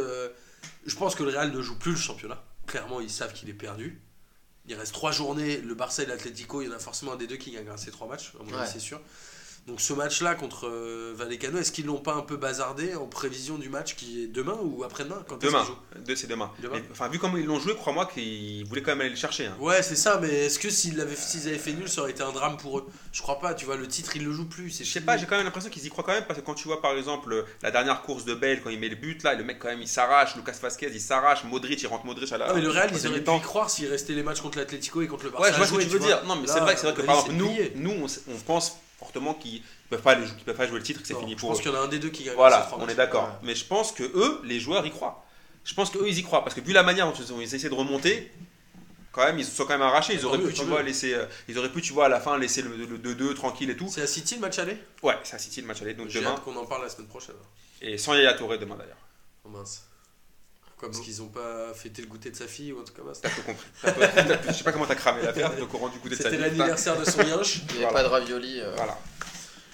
[0.87, 2.43] Je pense que le Real ne joue plus le championnat.
[2.67, 4.01] Clairement, ils savent qu'il est perdu.
[4.67, 5.59] Il reste trois journées.
[5.59, 7.91] Le Barça et l'Atlético, il y en a forcément un des deux qui gagnera ces
[7.91, 8.33] trois matchs,
[8.67, 9.01] c'est sûr.
[9.67, 13.59] Donc ce match-là contre euh, Vallecano, est-ce qu'ils l'ont pas un peu bazardé en prévision
[13.59, 15.23] du match qui est demain ou après-demain?
[15.29, 15.65] Quand Demain,
[16.17, 16.51] c'est demain.
[16.91, 19.47] enfin, vu comment ils l'ont joué, crois-moi qu'ils voulaient quand même aller le chercher.
[19.47, 19.57] Hein.
[19.61, 22.33] Ouais, c'est ça, mais est-ce que s'ils avaient, avaient fait nul, ça aurait été un
[22.33, 22.87] drame pour eux?
[23.13, 24.79] Je crois pas, tu vois, le titre, ils le jouent plus.
[24.79, 26.55] Je sais pas, j'ai quand même l'impression qu'ils y croient quand même, parce que quand
[26.55, 29.35] tu vois par exemple la dernière course de Bale, quand il met le but, là,
[29.35, 32.39] le mec quand même il s'arrache, Lucas Vasquez il s'arrache, Modric il rentre Modric à
[32.39, 32.49] la.
[32.49, 35.03] Non, mais le Real, ils auraient pu y croire s'il restait les matchs contre l'Atlético
[35.03, 35.47] et contre le Barça.
[35.47, 36.25] Ouais, je vois ce que tu veux dire.
[36.25, 39.63] Non, mais c'est vrai, c'est vrai que par exemple, nous, nous on pense fortement qu'ils
[39.89, 41.55] peuvent pas peuvent pas jouer le titre, que c'est fini pour eux.
[41.55, 42.35] Je pense qu'il y en a un des deux qui gagne.
[42.35, 43.31] Voilà, on est d'accord.
[43.43, 45.25] Mais je pense que eux, les joueurs, y croient.
[45.65, 47.75] Je pense qu'eux, ils y croient parce que vu la manière dont ils essaient de
[47.75, 48.33] remonter,
[49.13, 50.15] quand même, ils se sont quand même arrachés.
[50.15, 52.39] Ils auraient pu, tu vois, laisser, euh, ils auraient pu, tu vois, à la fin
[52.39, 53.89] laisser le 2-2 tranquille et tout.
[53.89, 54.77] C'est à City le match aller?
[55.03, 55.95] Ouais, c'est à City le match aller.
[55.95, 56.37] Donc demain.
[56.45, 57.37] qu'on en parle la semaine prochaine.
[57.81, 58.99] Et sans Yaya Touré demain d'ailleurs.
[59.45, 59.88] Oh mince.
[60.79, 63.03] Quoi, parce qu'ils ont pas fêté le goûter de sa fille ou en tout cas
[63.21, 63.67] T'as tout compris.
[64.47, 66.39] je sais pas comment t'as cramé l'affaire, t'es au courant du goûter de sa fille.
[66.39, 67.63] C'était l'anniversaire de son yinche.
[67.71, 68.61] Il n'y avait pas de ravioli.
[68.61, 68.73] Euh.
[68.77, 68.97] Voilà.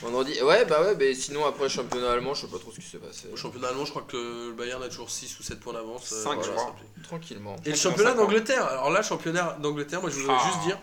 [0.01, 0.41] Vendredi.
[0.43, 2.87] Ouais, bah ouais, mais sinon après le championnat allemand, je sais pas trop ce qui
[2.87, 3.29] s'est passé.
[3.33, 6.07] Au championnat allemand, je crois que le Bayern a toujours 6 ou 7 points d'avance.
[6.07, 6.77] 5, euh, je crois.
[7.03, 7.57] Tranquillement.
[7.65, 8.65] Et le championnat d'Angleterre.
[8.67, 10.47] Alors là, championnat d'Angleterre, moi je voudrais ah.
[10.47, 10.79] juste dire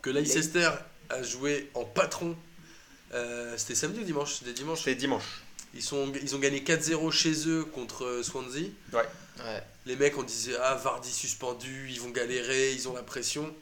[0.00, 0.70] que Leicester
[1.10, 2.36] a joué en patron.
[3.12, 4.34] Euh, c'était samedi ou dimanche?
[4.38, 4.78] C'était dimanche.
[4.78, 5.42] C'était dimanche.
[5.74, 8.70] Ils, sont, ils ont gagné 4-0 chez eux contre euh, Swansea.
[8.92, 9.08] Ouais.
[9.44, 9.62] Ouais.
[9.86, 13.52] Les mecs, on disait Ah, Vardy suspendu, ils vont galérer, ils ont la pression.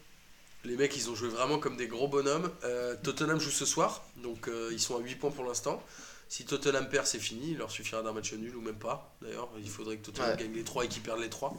[0.64, 2.50] Les mecs, ils ont joué vraiment comme des gros bonhommes.
[2.64, 5.82] Euh, Tottenham joue ce soir, donc euh, ils sont à 8 points pour l'instant.
[6.28, 7.52] Si Tottenham perd, c'est fini.
[7.52, 9.14] Il leur suffira d'un match nul ou même pas.
[9.22, 11.56] D'ailleurs, il faudrait que Tottenham gagne les 3 et qu'ils perdent les 3.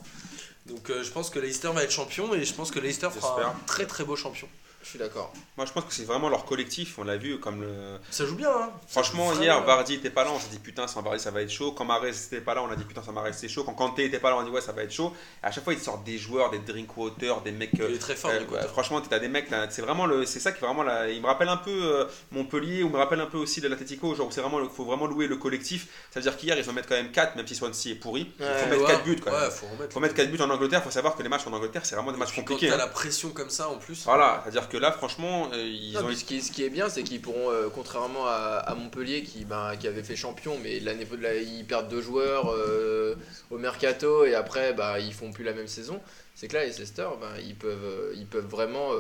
[0.68, 3.50] Donc euh, je pense que Leicester va être champion et je pense que Leicester fera
[3.50, 4.48] un très très beau champion.
[4.82, 5.34] Je suis d'accord.
[5.58, 6.98] Moi, je pense que c'est vraiment leur collectif.
[7.00, 8.00] On l'a vu comme le.
[8.12, 10.32] Ça joue bien, hein Franchement, hier, Vardy était pas là.
[10.34, 11.74] On s'est dit putain, sans Vardy, ça va être chaud.
[11.74, 13.64] Quand Marais n'était pas là, on a dit putain, sans Marais, c'est chaud.
[13.64, 15.14] Quand Kanté était pas là, on a dit ouais, ça va être chaud.
[15.44, 17.72] Et à chaque fois, ils sortent des joueurs, des Drinkwater, des mecs.
[17.74, 18.32] Il est très fort.
[18.32, 19.68] Euh, franchement, tu as des mecs là.
[19.70, 20.26] C'est vraiment le.
[20.26, 21.10] C'est ça qui est vraiment là.
[21.10, 24.16] Il me rappelle un peu euh, Montpellier ou me rappelle un peu aussi de l'Atletico.
[24.16, 24.62] Genre, c'est vraiment.
[24.62, 25.88] Il faut vraiment louer le collectif.
[26.10, 28.32] Ça veut dire qu'hier, ils vont mettre quand même 4, même si Swansea est pourri.
[28.40, 29.52] Il faut mettre 4 buts quand même.
[29.90, 30.80] faut, mettre 4 buts en Angleterre.
[30.82, 32.68] Il faut savoir que les matchs en Angleterre, c'est vraiment des matchs compliqués.
[32.68, 32.86] Quand t'as hein.
[32.86, 34.06] la pression comme ça en plus.
[34.06, 34.46] Voilà.
[34.70, 37.68] C'est-à-dire que là, franchement euh, ce, qui, ce, qui, est bien, c'est qu'ils pourront, euh,
[37.74, 41.08] contrairement à, Montpellier qui, ben, qui avait fait champion, mais l'année
[41.42, 43.16] ils perdent deux joueurs euh,
[43.50, 46.00] au mercato et après bah, ils font plus la même saison.
[46.36, 48.92] C'est que là, les Leicester, ben, ils, peuvent, ils peuvent vraiment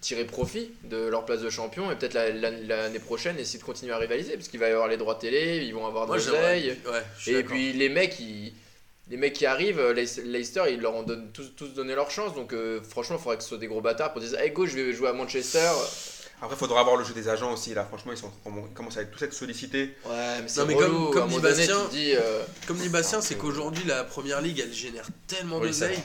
[0.00, 3.98] tirer profit de leur place de champion et peut-être l'année prochaine essayer de continuer à
[3.98, 6.76] rivaliser parce qu'il va y avoir les droits télé, ils vont avoir de l'oseille.
[7.26, 8.52] et puis les mecs, ils
[9.10, 12.34] les mecs qui arrivent, euh, Leicester, ils leur ont tous, tous, donné leur chance.
[12.34, 14.66] Donc euh, franchement, il faudrait que ce soit des gros bâtards pour dire Hey go,
[14.66, 15.70] je vais jouer à Manchester.
[16.40, 17.74] Après, il faudra avoir le jeu des agents aussi.
[17.74, 18.30] Là, franchement, ils, sont,
[18.74, 19.96] commencent à être tous être sollicités.
[20.06, 24.40] Ouais, mais c'est comme, comme dit Bastien, euh, comme dit Bastien, c'est qu'aujourd'hui, la première
[24.40, 25.98] ligue, elle génère tellement de d'oseille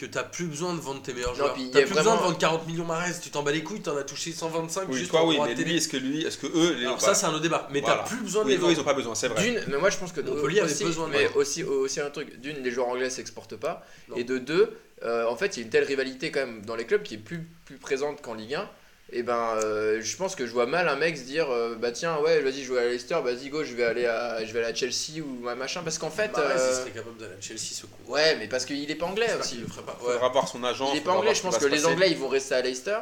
[0.00, 1.54] que t'as plus besoin de vendre tes meilleurs joueurs.
[1.72, 4.02] T'as plus besoin de vendre 40 millions Marès, tu t'en bats les couilles, t'en as
[4.02, 6.74] touché 125 oui, juste toi, oui, mais lui, est-ce que lui, est-ce que eux.
[6.78, 6.86] Les...
[6.86, 7.68] Alors ça, c'est un autre débat.
[7.70, 8.72] Mais t'as plus besoin de les vendre.
[8.72, 9.42] ils ont pas besoin, c'est vrai.
[9.42, 12.40] D'une, mais moi je pense que Montpellier avait besoin de Mais aussi, aussi un truc,
[12.40, 13.84] d'une, les joueurs anglais s'exportent pas.
[14.16, 16.76] Et de deux, euh, en fait, il y a une telle rivalité quand même dans
[16.76, 18.70] les clubs qui est plus, plus présente qu'en Ligue 1
[19.12, 21.90] et ben euh, je pense que je vois mal un mec se dire euh, bah
[21.90, 24.60] tiens ouais vas-y je vais à Leicester vas-y go je vais aller à je vais
[24.60, 25.82] aller à Chelsea ou machin.
[25.82, 26.80] Parce qu'en fait bah ouais, euh...
[26.80, 28.12] serait capable d'aller à Chelsea ce coup.
[28.12, 29.56] ouais mais parce qu'il est pas anglais aussi.
[29.56, 29.98] il le ferait pas.
[30.02, 30.12] Ouais.
[30.12, 32.28] faudra voir son agent il est pas anglais je pense que les anglais ils vont
[32.28, 32.98] rester à Leicester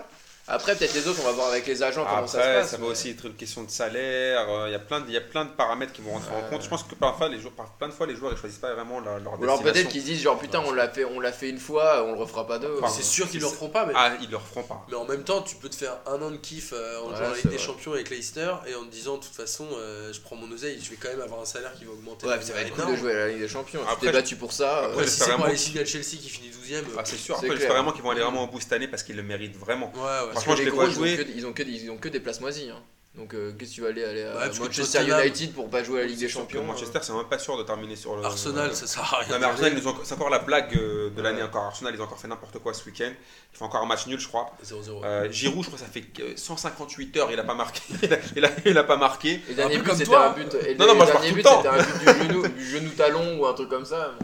[0.49, 2.70] après, peut-être les autres, on va voir avec les agents comment ça se passe.
[2.70, 4.49] Ça va aussi être une question de salaire.
[4.49, 6.34] Euh, il y, a plein de, il y a plein de paramètres qui vont rentrer
[6.34, 6.62] en compte.
[6.62, 9.01] Je pense que parfois, les joueurs, plein de fois, les joueurs ils choisissent pas vraiment
[9.01, 11.59] leur, leur Alors peut-être qu'ils disent genre putain, on l'a fait, on l'a fait une
[11.59, 12.80] fois, on le refera pas deux.
[12.88, 13.84] c'est sûr qu'ils le referont pas.
[13.84, 13.92] Mais...
[13.94, 14.86] Ah, ils le referont pas.
[14.88, 17.26] Mais en même temps, tu peux te faire un an de kiff euh, en jouant
[17.26, 20.36] avec des champions avec Leicester et en te disant de toute façon, euh, je prends
[20.36, 22.26] mon oseille, je vais quand même avoir un salaire qui va augmenter.
[22.26, 23.80] Ouais, ça va être cool de jouer à la Ligue des Champions.
[24.01, 24.84] tu t'es battu pour ça.
[24.86, 26.84] Après, si c'est pour aller signer à Chelsea qui finit 12ème.
[26.96, 27.34] Ah, c'est sûr.
[27.34, 29.59] Après, j'espère vraiment qu'ils vont aller vraiment au bout cette année parce qu'ils le méritent
[29.59, 29.92] vraiment.
[30.41, 32.70] Franchement, je les vois jouer ils ont que, ils ont que des places moisies.
[32.70, 32.82] Hein.
[33.18, 36.03] Donc euh, qu'est-ce que tu vas aller, aller à Manchester United pour pas jouer à
[36.03, 38.24] la Ligue des Champions Manchester, c'est même pas sûr de terminer sur le.
[38.24, 39.28] Arsenal, ça sert à rien.
[39.32, 41.64] Non, mais Arsenal, c'est encore la blague euh, de l'année encore.
[41.64, 43.11] Arsenal, ils ont encore fait n'importe quoi ce week-end.
[43.53, 44.53] Ils font encore un match nul, je crois.
[44.64, 45.05] 0-0.
[45.05, 46.05] Euh, Giroud, je crois, ça fait
[46.36, 47.80] 158 heures, il a pas marqué.
[48.36, 49.41] il, a, il, a, pas marqué.
[49.51, 50.55] Et dernier but, c'était un but.
[50.66, 53.41] Et non, non, moi je dernier but, c'était un but du genou, du genou talon
[53.41, 54.14] ou un truc comme ça.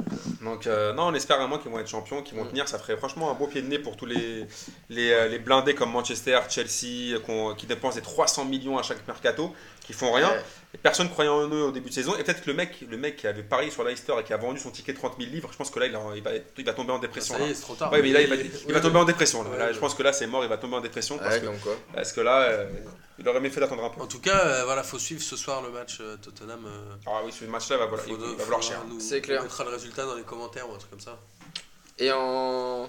[0.44, 2.48] Donc non, on espère vraiment qu'ils vont être champions, qu'ils vont mm.
[2.48, 2.68] tenir.
[2.68, 4.46] Ça ferait franchement un beau pied de nez pour tous les
[4.90, 7.18] les, les blindés comme Manchester, Chelsea,
[7.56, 9.52] qui dépensent des 300 millions à chaque mercato
[9.84, 10.32] qui font rien.
[10.74, 12.16] Et personne croyait en eux au début de saison.
[12.16, 14.36] Et peut-être que le mec, le mec qui avait parié sur Leicester et qui a
[14.36, 16.72] vendu son ticket de 30 000 livres, je pense que là, il, va, il va,
[16.72, 17.36] tomber en dépression.
[17.36, 17.92] Ça y est, c'est trop tard.
[17.92, 19.44] Ouais, mais là, il va, tomber en dépression.
[19.44, 19.72] Là.
[19.72, 21.16] je pense que là, c'est mort, il va tomber en dépression.
[21.18, 21.46] Parce, que,
[21.94, 22.66] parce que là, euh,
[23.20, 24.00] il aurait mieux fait d'attendre un peu.
[24.00, 26.66] En tout cas, euh, voilà, faut suivre ce soir le match euh, Tottenham.
[27.06, 28.82] ah oui, ce match-là va, il, va valoir cher.
[28.98, 29.40] C'est clair.
[29.42, 31.20] On mettra le résultat dans les commentaires ou un truc comme ça.
[32.00, 32.88] Et en.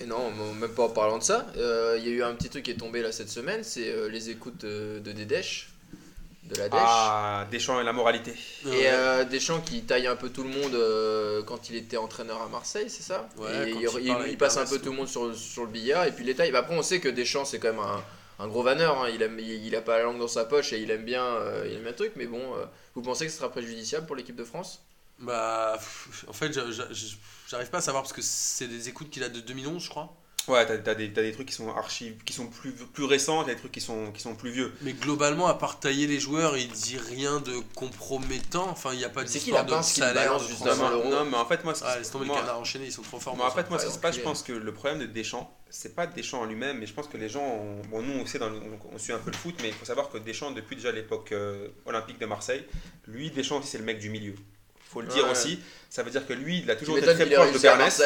[0.00, 2.64] Et non, même pas en parlant de ça, il y a eu un petit truc
[2.64, 5.12] qui est tombé là cette semaine, c'est les écoutes de, de
[6.44, 6.80] de la Dèche.
[6.82, 8.32] Ah, Deschamps et la moralité.
[8.66, 12.42] Et euh, Deschamps qui taille un peu tout le monde euh, quand il était entraîneur
[12.42, 13.28] à Marseille, c'est ça?
[13.38, 13.72] Ouais,
[14.28, 16.52] il, passe un peu tout le monde sur, sur le billard et puis les taille.
[16.52, 18.02] Bah, après, on sait que Deschamps, c'est quand même un,
[18.38, 19.02] un gros vanneur.
[19.02, 19.08] Hein.
[19.14, 21.64] Il, aime, il, a pas la langue dans sa poche et il aime bien, euh,
[21.66, 22.12] il aime bien le truc.
[22.16, 22.42] Mais bon,
[22.94, 24.82] vous pensez que ce sera préjudiciable pour l'équipe de France?
[25.18, 25.78] Bah,
[26.28, 26.52] en fait,
[27.48, 30.14] j'arrive pas à savoir parce que c'est des écoutes qu'il a de 2011, je crois.
[30.46, 33.54] Ouais, t'as as des, des trucs qui sont archives, qui sont plus, plus récents, t'as
[33.54, 34.72] des trucs qui sont, qui sont plus vieux.
[34.82, 38.68] Mais globalement, à part tailler les joueurs, il dit rien de compromettant.
[38.68, 40.38] Enfin, il n'y a pas d'histoire de salaire.
[40.38, 43.02] justement non, mais en fait, moi, ah, laisse tomber moi, les canards enchaînés, ils sont
[43.02, 43.40] trop forts.
[43.40, 45.94] en fait, moi, ce qui se passe, je pense que le problème de Deschamps, c'est
[45.94, 48.52] pas Deschamps en lui-même, mais je pense que les gens, bon, nous, on sait, dans
[48.92, 51.32] on, suit un peu le foot, mais il faut savoir que Deschamps, depuis déjà l'époque
[51.32, 52.64] euh, olympique de Marseille,
[53.06, 54.34] lui, Deschamps aussi, c'est le mec du milieu
[54.94, 55.58] faut le dire aussi.
[55.90, 58.02] Ça veut dire que lui, il a toujours été très proche de Bernès.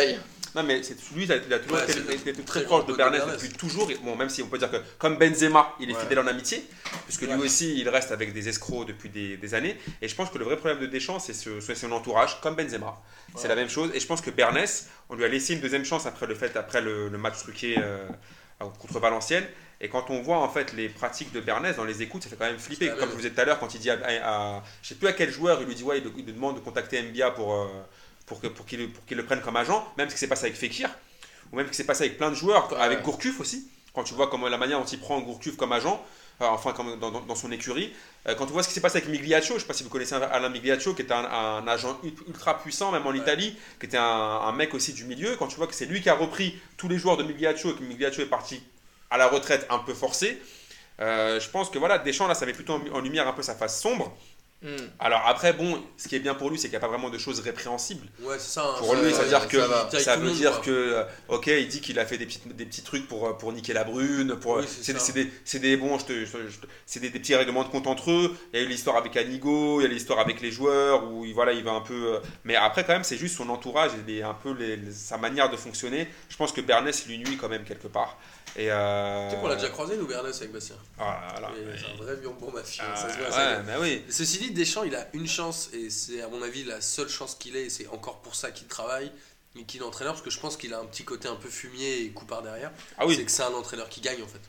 [0.57, 0.81] Non, mais
[1.15, 3.91] lui, il a, toujours été, très, proche de Bernès depuis toujours.
[4.03, 6.65] Bon, même si on peut dire que, comme Benzema, il est fidèle en amitié,
[7.05, 9.77] puisque lui aussi, il reste avec des escrocs depuis des, années.
[10.01, 13.01] Et je pense que le vrai problème de Deschamps, c'est son entourage, comme Benzema.
[13.37, 13.91] C'est la même chose.
[13.95, 16.57] Et je pense que Bernès, on lui a laissé une deuxième chance après le, fait,
[16.57, 18.07] après le, match truqué euh,
[18.59, 19.47] contre Valenciennes.
[19.81, 22.37] Et quand on voit en fait les pratiques de Bernès dans les écoutes, ça fait
[22.37, 22.89] quand même flipper.
[22.89, 25.07] Comme je vous disais tout à l'heure, quand il dit à, à, je sais plus
[25.07, 27.67] à quel joueur, il lui dit ouais, il, demande de contacter MBA pour, euh,
[28.27, 30.91] pour, pour qu'il le prenne comme agent, même ce qui s'est passé avec Fekir,
[31.53, 33.71] ou même ce qui s'est passé avec plein de joueurs, avec Gourcuff aussi.
[33.95, 36.05] Quand tu vois comment la manière dont il prend Gourcuff comme agent,
[36.41, 37.93] enfin comme dans, dans, son écurie.
[38.27, 39.83] Euh, quand tu vois ce qui s'est passé avec Migliaccio, je ne sais pas si
[39.83, 43.97] vous connaissez Alain Migliaccio, qui était un, agent ultra puissant, même en Italie, qui était
[43.97, 45.37] un, un, mec aussi du milieu.
[45.37, 47.75] Quand tu vois que c'est lui qui a repris tous les joueurs de Migliaccio et
[47.75, 48.63] que Migliaccio est parti
[49.11, 50.41] à la retraite un peu forcée.
[51.01, 53.55] Euh, je pense que voilà, Deschamps, là, ça met plutôt en lumière un peu sa
[53.55, 54.17] face sombre.
[54.61, 54.89] Hmm.
[54.99, 57.11] Alors après, bon, ce qui est bien pour lui, c'est qu'il n'y a pas vraiment
[57.11, 58.09] de choses répréhensibles.
[58.21, 58.65] Ouais, c'est ça.
[58.65, 59.59] Hein, pour lui, ça, veut dire que
[60.01, 62.83] ça, veut dire que, euh, ok, il dit qu'il a fait des petits, des petits
[62.83, 64.35] trucs pour, euh, pour niquer la brune.
[64.35, 65.31] Pour, c'est des,
[65.61, 65.97] des, bon,
[66.87, 68.37] c'est des, petits règlements de compte entre eux.
[68.53, 71.25] Il y a eu l'histoire avec Anigo, il y a l'histoire avec les joueurs où
[71.33, 72.19] voilà, il va un peu.
[72.43, 74.57] Mais après, quand même, c'est juste son entourage et un peu
[74.91, 76.09] sa manière de fonctionner.
[76.29, 78.19] Je pense que Bernès lui nuit quand même quelque part.
[78.57, 79.29] Et euh...
[79.29, 80.77] Tu sais qu'on l'a déjà croisé, nous, Bernès, avec Bastien.
[80.99, 82.85] Ah, C'est un vrai bon mafieux.
[82.87, 84.05] Ah, ça se voit, ouais, mais oui.
[84.11, 87.35] Ceci dit, Deschamps, il a une chance, et c'est à mon avis la seule chance
[87.35, 89.13] qu'il ait, et c'est encore pour ça qu'il travaille,
[89.57, 91.49] et qu'il est entraîneur, parce que je pense qu'il a un petit côté un peu
[91.49, 92.73] fumier et coup par derrière.
[92.99, 93.17] Ah oui.
[93.17, 94.41] C'est que c'est un entraîneur qui gagne, en fait.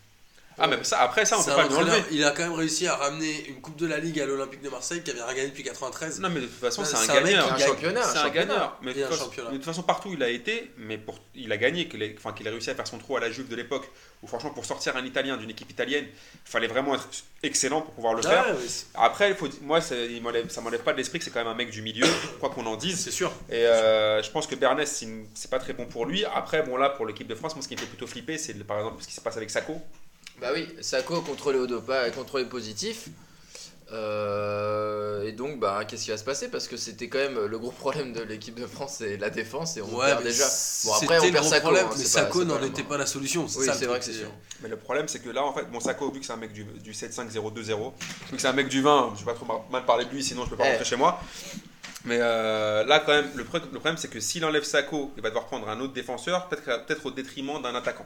[0.60, 2.04] Ah, mais ça, après ça, on peut pas l'enlever.
[2.12, 4.70] Il a quand même réussi à ramener une Coupe de la Ligue à l'Olympique de
[4.70, 6.20] Marseille qui avait rien gagné depuis 93.
[6.20, 7.54] Non, mais de toute façon, c'est un, gagneur.
[7.54, 8.04] Un championnat.
[8.04, 8.78] C'est un gagneur.
[8.82, 12.34] Mais de, toute façon, partout il a été, mais pour, il a gagné, qu'il enfin,
[12.34, 13.90] qu'il a réussi à faire son trou à la Juve de l'époque,
[14.22, 17.08] où franchement, pour sortir un Italien d'une équipe italienne, il fallait vraiment être
[17.44, 18.46] excellent pour pouvoir le faire.
[18.96, 19.96] Après, faut, moi, ça
[20.62, 22.08] m'enlève pas de l'esprit que c'est quand même un mec du milieu,
[22.40, 23.00] quoi qu'on en dise.
[23.00, 23.32] C'est sûr.
[23.50, 26.26] Et euh, je pense que Bernès, c'est pas très bon pour lui.
[26.26, 28.54] Après, bon, là, pour l'équipe de France, moi, ce qui me fait plutôt flipper, c'est
[28.66, 29.82] par exemple ce qui se passe avec Sako.
[30.42, 33.10] Bah oui, Sako contrôlé au dopage, contrôlé positif.
[33.92, 36.50] Euh, et donc, bah, qu'est-ce qui va se passer?
[36.50, 39.78] Parce que c'était quand même le gros problème de l'équipe de France, c'est la défense,
[39.78, 40.46] et on perd déjà.
[40.86, 41.62] Bon, après, on perd Sako.
[41.62, 43.48] Problème, hein, mais Sako n'en était pas la solution.
[43.58, 44.32] Oui, c'est vrai que c'est sûr.
[44.62, 46.54] Mais le problème, c'est que là, en fait, bon, Sako, vu que c'est un mec
[46.54, 47.94] du, du 7-5-0-2-0,
[48.30, 50.24] vu que c'est un mec du 20, je vais pas trop mal parler de lui,
[50.24, 50.72] sinon je peux pas eh.
[50.72, 51.20] rentrer chez moi.
[52.06, 55.48] Mais euh, là, quand même, le, problème, c'est que s'il enlève Sako, il va devoir
[55.48, 58.06] prendre un autre défenseur, peut-être peut au détriment d'un attaquant.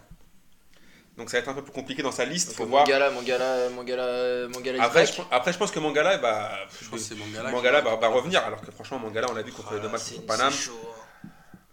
[1.18, 2.54] Donc ça va être un peu plus compliqué dans sa liste.
[2.54, 3.22] Faut Mangala, voir.
[3.22, 4.84] Mangala, Mangala, Mangala.
[4.84, 6.52] Après, je, après, je pense que Mangala, bah,
[6.82, 8.44] je pense que Mangala, Mangala va, revenir.
[8.44, 10.54] Alors que franchement, Mangala, on l'a vu contre le deux matchs contre Paname.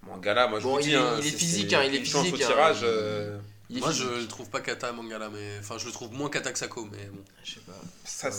[0.03, 2.35] Mangala, moi je vous dis, il, hein, il est physique, hein, il est physique.
[2.35, 2.81] au tirage.
[2.83, 3.39] Euh,
[3.79, 6.59] moi, je le trouve pas kata Mangala, mais enfin, je le trouve moins kata que
[6.59, 7.23] Sako, mais bon.
[7.45, 7.73] Je sais pas.
[8.05, 8.31] Ça,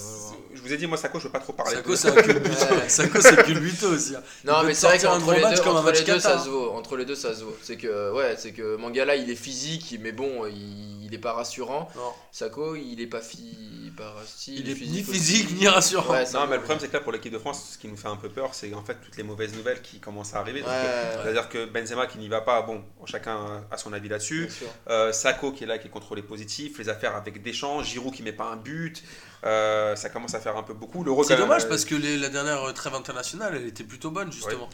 [0.53, 1.75] je vous ai dit, moi, Sako, je veux pas trop parler.
[1.75, 2.65] Sako, c'est un culbuto.
[2.87, 4.15] Sako, c'est culbuto aussi.
[4.15, 4.23] Hein.
[4.43, 6.71] Non, mais c'est vrai qu'entre les, deux, entre les deux, ça se vaut.
[6.71, 7.55] Entre les deux, ça se vaut.
[7.61, 11.33] C'est que, ouais, c'est que Mangala, il est physique, mais bon, il il est pas
[11.33, 11.89] rassurant.
[12.31, 13.91] Sako, il est pas, fi...
[13.97, 14.15] pas
[14.47, 16.13] il est ni physique ni rassurant.
[16.33, 18.07] non, mais le problème c'est que là pour l'équipe de France, ce qui nous fait
[18.07, 20.63] un peu peur, c'est en fait toutes les mauvaises nouvelles qui commencent à arriver.
[20.63, 24.49] C'est-à-dire que Benzema qui n'y va pas, bon, chacun a son avis là-dessus.
[24.89, 28.23] Euh, Sako qui est là, qui est contrôlé positif, les affaires avec Deschamps, Giroud qui
[28.23, 29.03] met pas un but.
[29.43, 31.03] Euh, ça commence à faire un peu beaucoup.
[31.23, 34.69] C'est dommage parce que la dernière trêve internationale, elle était plutôt bonne justement.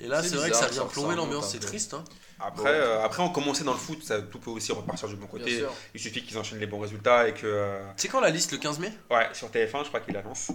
[0.00, 1.94] Et là, c'est vrai que ça vient plomber l'ambiance, c'est triste.
[1.94, 2.04] Hein.
[2.40, 5.26] Après, euh, après, on commençait dans le foot, ça, tout peut aussi repartir du bon
[5.26, 5.64] côté.
[5.94, 7.46] Il suffit qu'ils enchaînent les bons résultats et que.
[7.46, 8.92] Euh, c'est quand la liste le 15 mai?
[9.10, 10.50] Ouais, sur TF1, je crois qu'il annonce.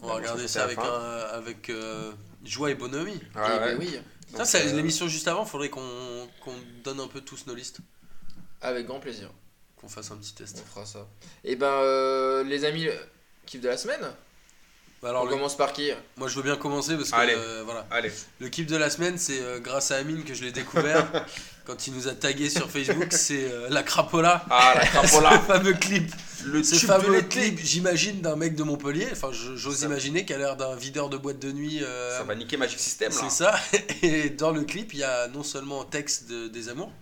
[0.00, 2.12] On va regarder ça avec, avec euh,
[2.44, 3.20] joie et bonhomie.
[3.34, 3.98] Ouais, oui.
[4.44, 6.28] c'est l'émission juste avant, il faudrait qu'on
[6.84, 7.78] donne un peu tous nos listes.
[8.60, 9.30] Avec grand plaisir.
[9.76, 10.62] Qu'on fasse un petit test.
[10.64, 11.08] On fera ça.
[11.42, 12.86] Et eh ben, les amis,
[13.46, 14.12] kiff de la semaine?
[15.02, 17.84] Bah, alors, on commence par qui Moi je veux bien commencer parce que euh, voilà.
[17.90, 18.12] Allez.
[18.38, 21.04] Le clip de la semaine, c'est euh, grâce à Amine que je l'ai découvert.
[21.64, 24.44] quand il nous a tagué sur Facebook, c'est euh, la crapola.
[24.48, 25.32] Ah, la crapola.
[25.32, 26.08] le fameux clip.
[26.44, 29.08] Le ce fameux clip, j'imagine, d'un mec de Montpellier.
[29.10, 31.82] Enfin, j'ose imaginer qu'il a l'air d'un videur de boîte de nuit.
[32.16, 33.18] ça va niquer Magic System là.
[33.20, 33.58] C'est ça.
[34.02, 36.92] Et dans le clip, il y a non seulement un texte de, des amours,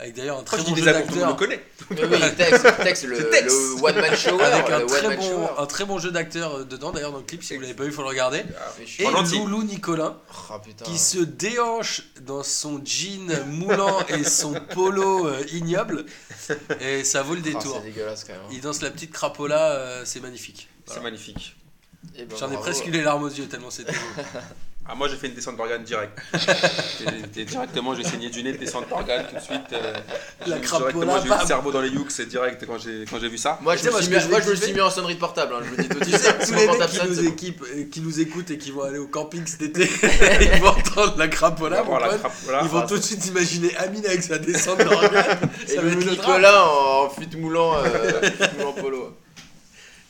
[0.00, 1.28] Avec d'ailleurs un très bon jeu d'acteur.
[1.28, 1.62] le connaît.
[1.90, 1.96] Oui,
[2.36, 4.40] Tex, Tex, le, le one man show.
[4.40, 7.42] Avec un, très bon, un très bon jeu d'acteur dedans d'ailleurs dans le clip.
[7.42, 8.44] Si vous l'avez pas vu, il faut le regarder.
[8.58, 10.18] Ah, et Loulou Nicolas
[10.50, 16.06] oh, qui se déhanche dans son jean moulant et son polo euh, ignoble.
[16.80, 17.80] Et ça vaut le oh, détour.
[17.82, 18.42] c'est dégueulasse quand même.
[18.42, 18.52] Hein.
[18.52, 20.68] Il danse la petite crapola, euh, c'est magnifique.
[20.86, 21.56] C'est magnifique.
[22.16, 24.22] Ben, J'en ai presque eu les larmes aux yeux tellement c'était beau.
[24.88, 26.18] Ah, moi j'ai fait une descente d'organes direct.
[27.34, 29.72] directement, j'ai saigné du nez, descente d'organes tout de suite.
[29.72, 29.94] Euh,
[30.46, 33.28] la crapola, j'ai eu le cerveau dans les youks, c'est direct quand j'ai, quand j'ai
[33.28, 33.58] vu ça.
[33.62, 35.70] Moi je, me, suis, moi, je me suis mis en sonnerie de portable, hein, je
[35.70, 36.18] vous dis tout de suite.
[36.44, 39.06] tous les mecs qui nous, équipent, euh, qui nous écoutent et qui vont aller au
[39.06, 39.88] camping cet été,
[40.40, 41.84] ils vont entendre la crapola,
[42.62, 45.38] ils vont tout de suite imaginer Amine avec sa descente d'organes.
[45.68, 48.20] et le Nicolas en fuite moulant, euh,
[48.58, 48.99] moulant polo.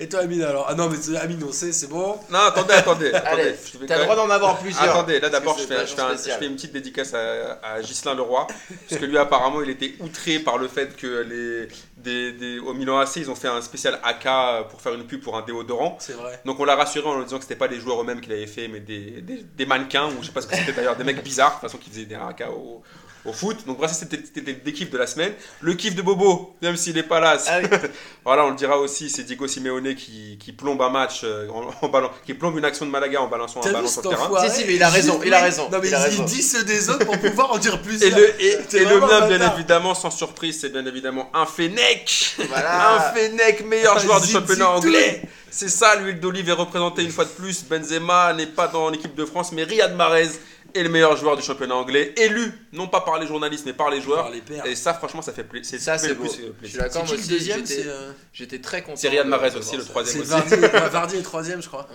[0.02, 0.64] Et toi, Amine, alors?
[0.66, 2.18] Ah non, mais Amine, on sait, c'est bon.
[2.30, 3.12] Non, attendez, attendez.
[3.24, 3.54] Allez,
[3.86, 4.96] t'as le droit d'en avoir plusieurs.
[4.96, 8.46] Attendez, là d'abord, je, fais, je, fais une petite dédicace à, à Ghislain Leroy.
[8.88, 12.72] parce que lui, apparemment, il était outré par le fait que les, des, des, au
[12.72, 15.98] Milan AC, ils ont fait un spécial AK pour faire une pub pour un déodorant.
[16.00, 16.40] C'est vrai.
[16.46, 18.46] Donc on l'a rassuré en lui disant que c'était pas des joueurs eux-mêmes qui l'avaient
[18.46, 21.04] fait, mais des, des, des, mannequins, ou je sais pas ce que c'était d'ailleurs, des
[21.04, 22.82] mecs bizarres, de toute façon, qui faisaient des AK au,
[23.24, 23.66] au foot.
[23.66, 25.32] Donc voilà, c'était le kiff de la semaine.
[25.60, 27.60] Le kiff de Bobo, même s'il n'est pas là, ah
[28.24, 31.48] voilà, on le dira aussi, c'est Diego Simeone qui, qui, plombe un match, euh,
[31.82, 34.48] en, ballon, qui plombe une action de Malaga en balançant un ballon sur le terrain.
[34.48, 35.68] Si, si, mais il a raison, il a raison.
[35.70, 38.02] Non, mais il, dit ceux des autres pour pouvoir en dire plus.
[38.02, 42.36] Et le, et, le mien, bien évidemment, sans surprise, c'est bien évidemment un Fennec.
[42.48, 42.96] Voilà.
[42.96, 45.22] Un Fennec, meilleur joueur du championnat anglais.
[45.50, 47.64] C'est ça, l'huile d'olive est représentée une fois de plus.
[47.64, 50.30] Benzema n'est pas dans l'équipe de France, mais Riyad Mahrez
[50.74, 53.90] et le meilleur joueur du championnat anglais, élu non pas par les journalistes mais par
[53.90, 54.30] les joueurs.
[54.64, 55.80] et ça, franchement, ça fait plaisir.
[55.80, 56.24] Ça, c'est beau.
[56.62, 57.04] Je suis d'accord.
[57.04, 57.52] Moi aussi,
[57.86, 58.96] euh, j'étais très content.
[58.96, 60.30] C'est Riyad Mahrez aussi, le troisième aussi.
[60.90, 61.88] Vardy, est troisième, je crois.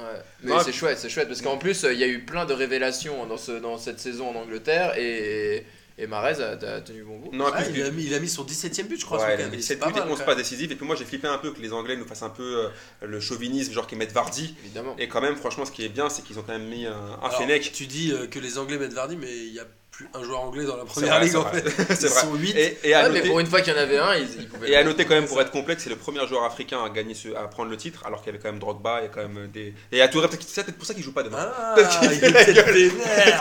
[0.44, 3.26] Mais c'est chouette, c'est chouette parce qu'en plus, il y a eu plein de révélations
[3.26, 5.66] dans, ce, dans cette saison en Angleterre et
[5.98, 7.30] et Marez a, tenu bon goût.
[7.32, 9.20] Non, il, a mis, il, a mis, son 17 e but, je crois.
[9.20, 10.70] Ouais, il a mis 17 buts et 11 pas décisifs.
[10.70, 12.70] Et puis moi, j'ai flippé un peu que les Anglais nous fassent un peu euh,
[13.02, 14.56] le chauvinisme, genre qu'ils mettent Vardy.
[14.66, 14.96] Évidemment.
[15.00, 17.20] Et quand même, franchement, ce qui est bien, c'est qu'ils ont quand même mis un,
[17.22, 17.72] un Fennec.
[17.72, 19.66] Tu dis euh, que les Anglais mettent Vardy, mais il y a
[19.96, 21.64] plus un joueur anglais dans la première ligue en fait.
[21.96, 22.22] c'est vrai.
[22.22, 22.58] Sont 8.
[22.84, 24.70] Et, à noter, mais pour une fois qu'il y en avait un, ils, ils pouvaient.
[24.70, 27.14] Et à noter quand même pour être complexe, c'est le premier joueur africain à gagner
[27.14, 29.10] ce, à prendre le titre, alors qu'il y avait quand même Drogba, il y a
[29.10, 29.74] quand même des.
[29.94, 31.50] Et à Touré, c'est peut-être pour ça qu'il joue pas demain.
[31.58, 32.92] Ah, parce qu'il fait, la gueule.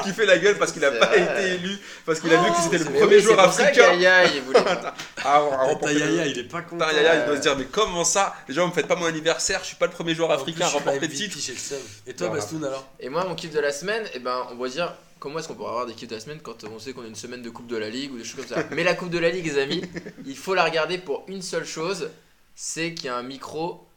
[0.05, 1.77] qui fait la gueule parce qu'il a pas été élu,
[2.07, 3.93] parce qu'il a vu que c'était le premier joueur africain.
[3.95, 4.95] Yaya, il voulait pas.
[5.25, 5.43] Ah,
[5.91, 6.89] Yaya, il est pas content.
[6.89, 8.33] Yaya, il doit se dire mais comment ça?
[8.47, 10.69] Les gens me faites pas mon anniversaire, je suis pas le premier joueur africain à
[10.69, 11.37] remporter le titre.
[12.07, 12.87] Et toi, Bastoun alors?
[13.01, 14.95] Et moi, mon kiff de la semaine, eh ben, on va dire
[15.25, 17.07] comment est-ce qu'on pourrait avoir des kiffs de la semaine quand on sait qu'on a
[17.07, 19.09] une semaine de Coupe de la Ligue ou des choses comme ça Mais la Coupe
[19.09, 19.83] de la Ligue, les amis,
[20.27, 22.11] il faut la regarder pour une seule chose
[22.55, 23.89] c'est qu'il y a un micro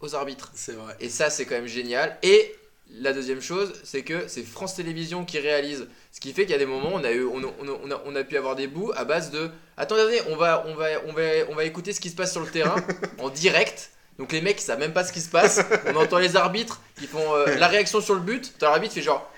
[0.00, 0.50] aux arbitres.
[0.54, 0.96] C'est vrai.
[0.98, 2.16] Et ça, c'est quand même génial.
[2.22, 2.54] Et
[2.90, 5.88] la deuxième chose, c'est que c'est France Télévisions qui réalise.
[6.10, 8.16] Ce qui fait qu'il y a des moments, on a, eu, on, on, a, on
[8.16, 11.22] a pu avoir des bouts à base de Attendez, on va, on, va, on, va,
[11.50, 12.76] on va écouter ce qui se passe sur le terrain
[13.18, 13.90] en direct.
[14.18, 15.60] Donc les mecs, ils savent même pas ce qui se passe.
[15.88, 18.54] On entend les arbitres qui font euh, la réaction sur le but.
[18.62, 19.30] L'arbitre fait genre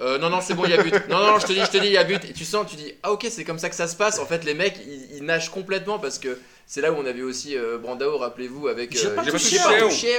[0.00, 0.94] euh, non, non, c'est bon, il y a but.
[1.08, 2.24] Non, non, je te dis, je te dis, il y a but.
[2.24, 4.18] Et tu sens, tu dis, ah ok, c'est comme ça que ça se passe.
[4.20, 4.78] En fait, les mecs,
[5.12, 8.96] ils, nagent complètement parce que c'est là où on avait aussi euh, Brandao, rappelez-vous, avec.
[8.96, 9.56] j'ai pas, touché,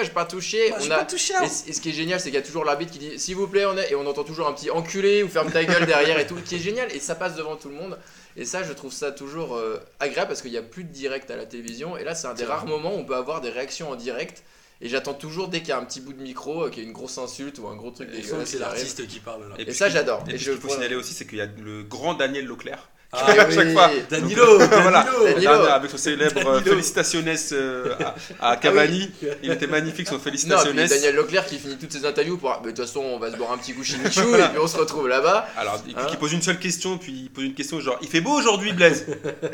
[0.04, 0.74] j'ai pas touché.
[0.82, 0.98] on a...
[0.98, 1.34] pas touché.
[1.68, 3.48] Et, ce qui est génial, c'est qu'il y a toujours l'arbitre qui dit, s'il vous
[3.48, 3.92] plaît, on est.
[3.92, 6.56] Et on entend toujours un petit enculé ou ferme ta gueule derrière et tout, qui
[6.56, 6.94] est génial.
[6.94, 7.98] Et ça passe devant tout le monde.
[8.36, 11.32] Et ça, je trouve ça toujours euh, agréable parce qu'il n'y a plus de direct
[11.32, 11.98] à la télévision.
[11.98, 14.44] Et là, c'est un des rares moments où on peut avoir des réactions en direct.
[14.82, 16.86] Et j'attends toujours dès qu'il y a un petit bout de micro, euh, qu'il y
[16.86, 18.50] a une grosse insulte ou un gros truc dégueulasse.
[18.50, 19.56] C'est l'artiste qui parle là.
[19.58, 20.24] Et, ça, j'adore.
[20.30, 23.50] Et, je peux signaler aussi, c'est qu'il y a le grand Daniel Leclerc ah, à
[23.50, 23.90] chaque fois.
[24.08, 27.96] Danilo, Danilo, avec son célèbre euh, félicitationnes euh,
[28.40, 29.10] à, Cavani.
[29.24, 30.76] Ah il était magnifique son félicitationnes.
[30.76, 32.62] Non, Daniel Leclerc qui finit toutes ses interviews pour.
[32.62, 34.68] De toute façon, on va se boire un petit coup chez Michou et puis on
[34.68, 35.48] se retrouve là-bas.
[35.58, 38.22] Alors, hein il pose une seule question, puis il pose une question genre Il fait
[38.22, 39.08] beau aujourd'hui, Blaise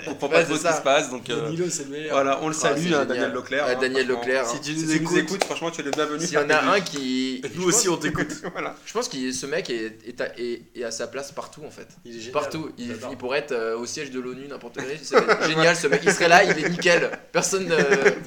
[0.06, 1.10] On comprend pas trop ce qui se passe.
[1.10, 2.12] Donc, euh, Danilo, c'est le meilleur.
[2.12, 3.68] Voilà, on le ah, salue, hein, Daniel Leclerc.
[3.70, 4.48] Hein, Daniel Leclerc.
[4.48, 6.26] Si tu nous écoutes, franchement, tu es le bienvenu.
[6.26, 7.42] S'il y en a un qui.
[7.56, 8.34] Nous aussi, on t'écoute.
[8.86, 11.88] Je pense que ce mec est à sa place partout en fait.
[12.34, 12.72] Partout.
[12.78, 14.84] Il pourrait être au siège de l'ONU, n'importe quoi.
[15.02, 17.12] C'est génial, ce mec, il serait là, il est nickel.
[17.32, 17.78] Personne, ne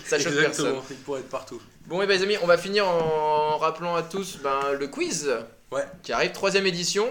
[0.04, 0.76] ça choque personne.
[0.90, 1.60] Il pourrait être partout.
[1.86, 5.30] Bon, et ben, les amis, on va finir en rappelant à tous ben, le quiz
[5.72, 5.84] ouais.
[6.02, 7.06] qui arrive, troisième édition.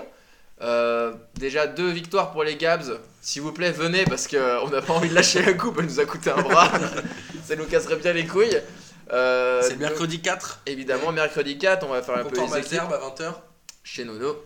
[0.60, 2.99] Euh, déjà deux victoires pour les Gabs.
[3.22, 5.99] S'il vous plaît, venez parce qu'on n'a pas envie de lâcher la coupe, elle nous
[5.99, 6.72] a coûté un bras.
[7.45, 8.60] ça nous casserait bien les couilles.
[9.12, 10.62] Euh, c'est mercredi 4.
[10.66, 12.80] Évidemment, mercredi 4, on va faire un peu les équipes.
[12.80, 13.34] à 20h.
[13.84, 14.43] Chez Nono.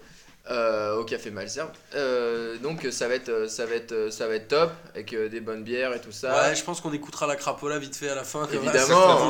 [0.50, 1.70] Euh, au café Malzerbe.
[1.94, 5.40] Euh, donc ça va être ça va être ça va être top avec euh, des
[5.40, 6.50] bonnes bières et tout ça.
[6.50, 8.48] Ouais, je pense qu'on écoutera la crapola vite fait à la fin.
[8.52, 9.30] Évidemment,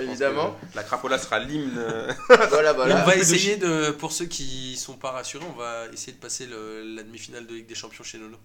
[0.00, 0.56] évidemment.
[0.74, 1.80] la crapola sera l'hymne.
[2.50, 3.02] voilà, voilà.
[3.02, 6.46] on va essayer de pour ceux qui sont pas rassurés, on va essayer de passer
[6.46, 8.38] la demi-finale de Ligue des Champions chez Nono.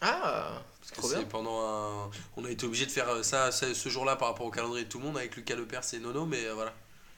[0.00, 0.62] Ah
[0.96, 1.24] Trop bien.
[1.24, 2.10] pendant un...
[2.36, 4.98] On a été obligé de faire ça, ce jour-là par rapport au calendrier de tout
[4.98, 6.72] le monde avec Lucas Lepers et Nono, mais voilà.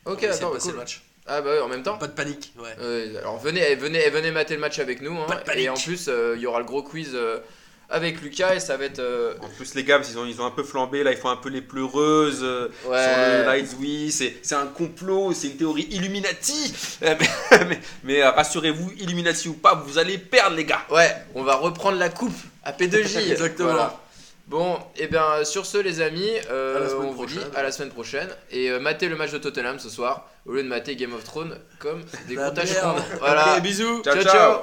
[0.07, 0.73] Ok, attends, cool.
[0.73, 1.03] le match.
[1.27, 1.99] Ah bah oui, en même temps.
[1.99, 3.17] Pas de panique, ouais.
[3.19, 5.17] alors venez, venez, venez mater le match avec nous.
[5.17, 7.39] Hein, et en plus, euh, il y aura le gros quiz euh,
[7.89, 8.99] avec Lucas et ça va être.
[8.99, 11.29] Euh, en plus, les gars, ils ont, ils ont un peu flambé, là, ils font
[11.29, 16.75] un peu les pleureuses sur le Lights Oui, c'est un complot, c'est une théorie Illuminati.
[17.03, 20.85] mais, mais, rassurez-vous, Illuminati ou pas, vous allez perdre, les gars.
[20.91, 23.31] Ouais, on va reprendre la coupe à P2J.
[23.31, 23.97] Exactement.
[24.47, 28.29] Bon, et eh bien sur ce, les amis, on vous dit à la semaine prochaine.
[28.51, 31.57] Et matez le match de Tottenham ce soir au lieu de mater Game of Thrones
[31.79, 32.77] comme des comptages.
[33.21, 33.61] Voilà.
[33.61, 34.03] bisous.
[34.03, 34.23] ciao.
[34.23, 34.63] ciao.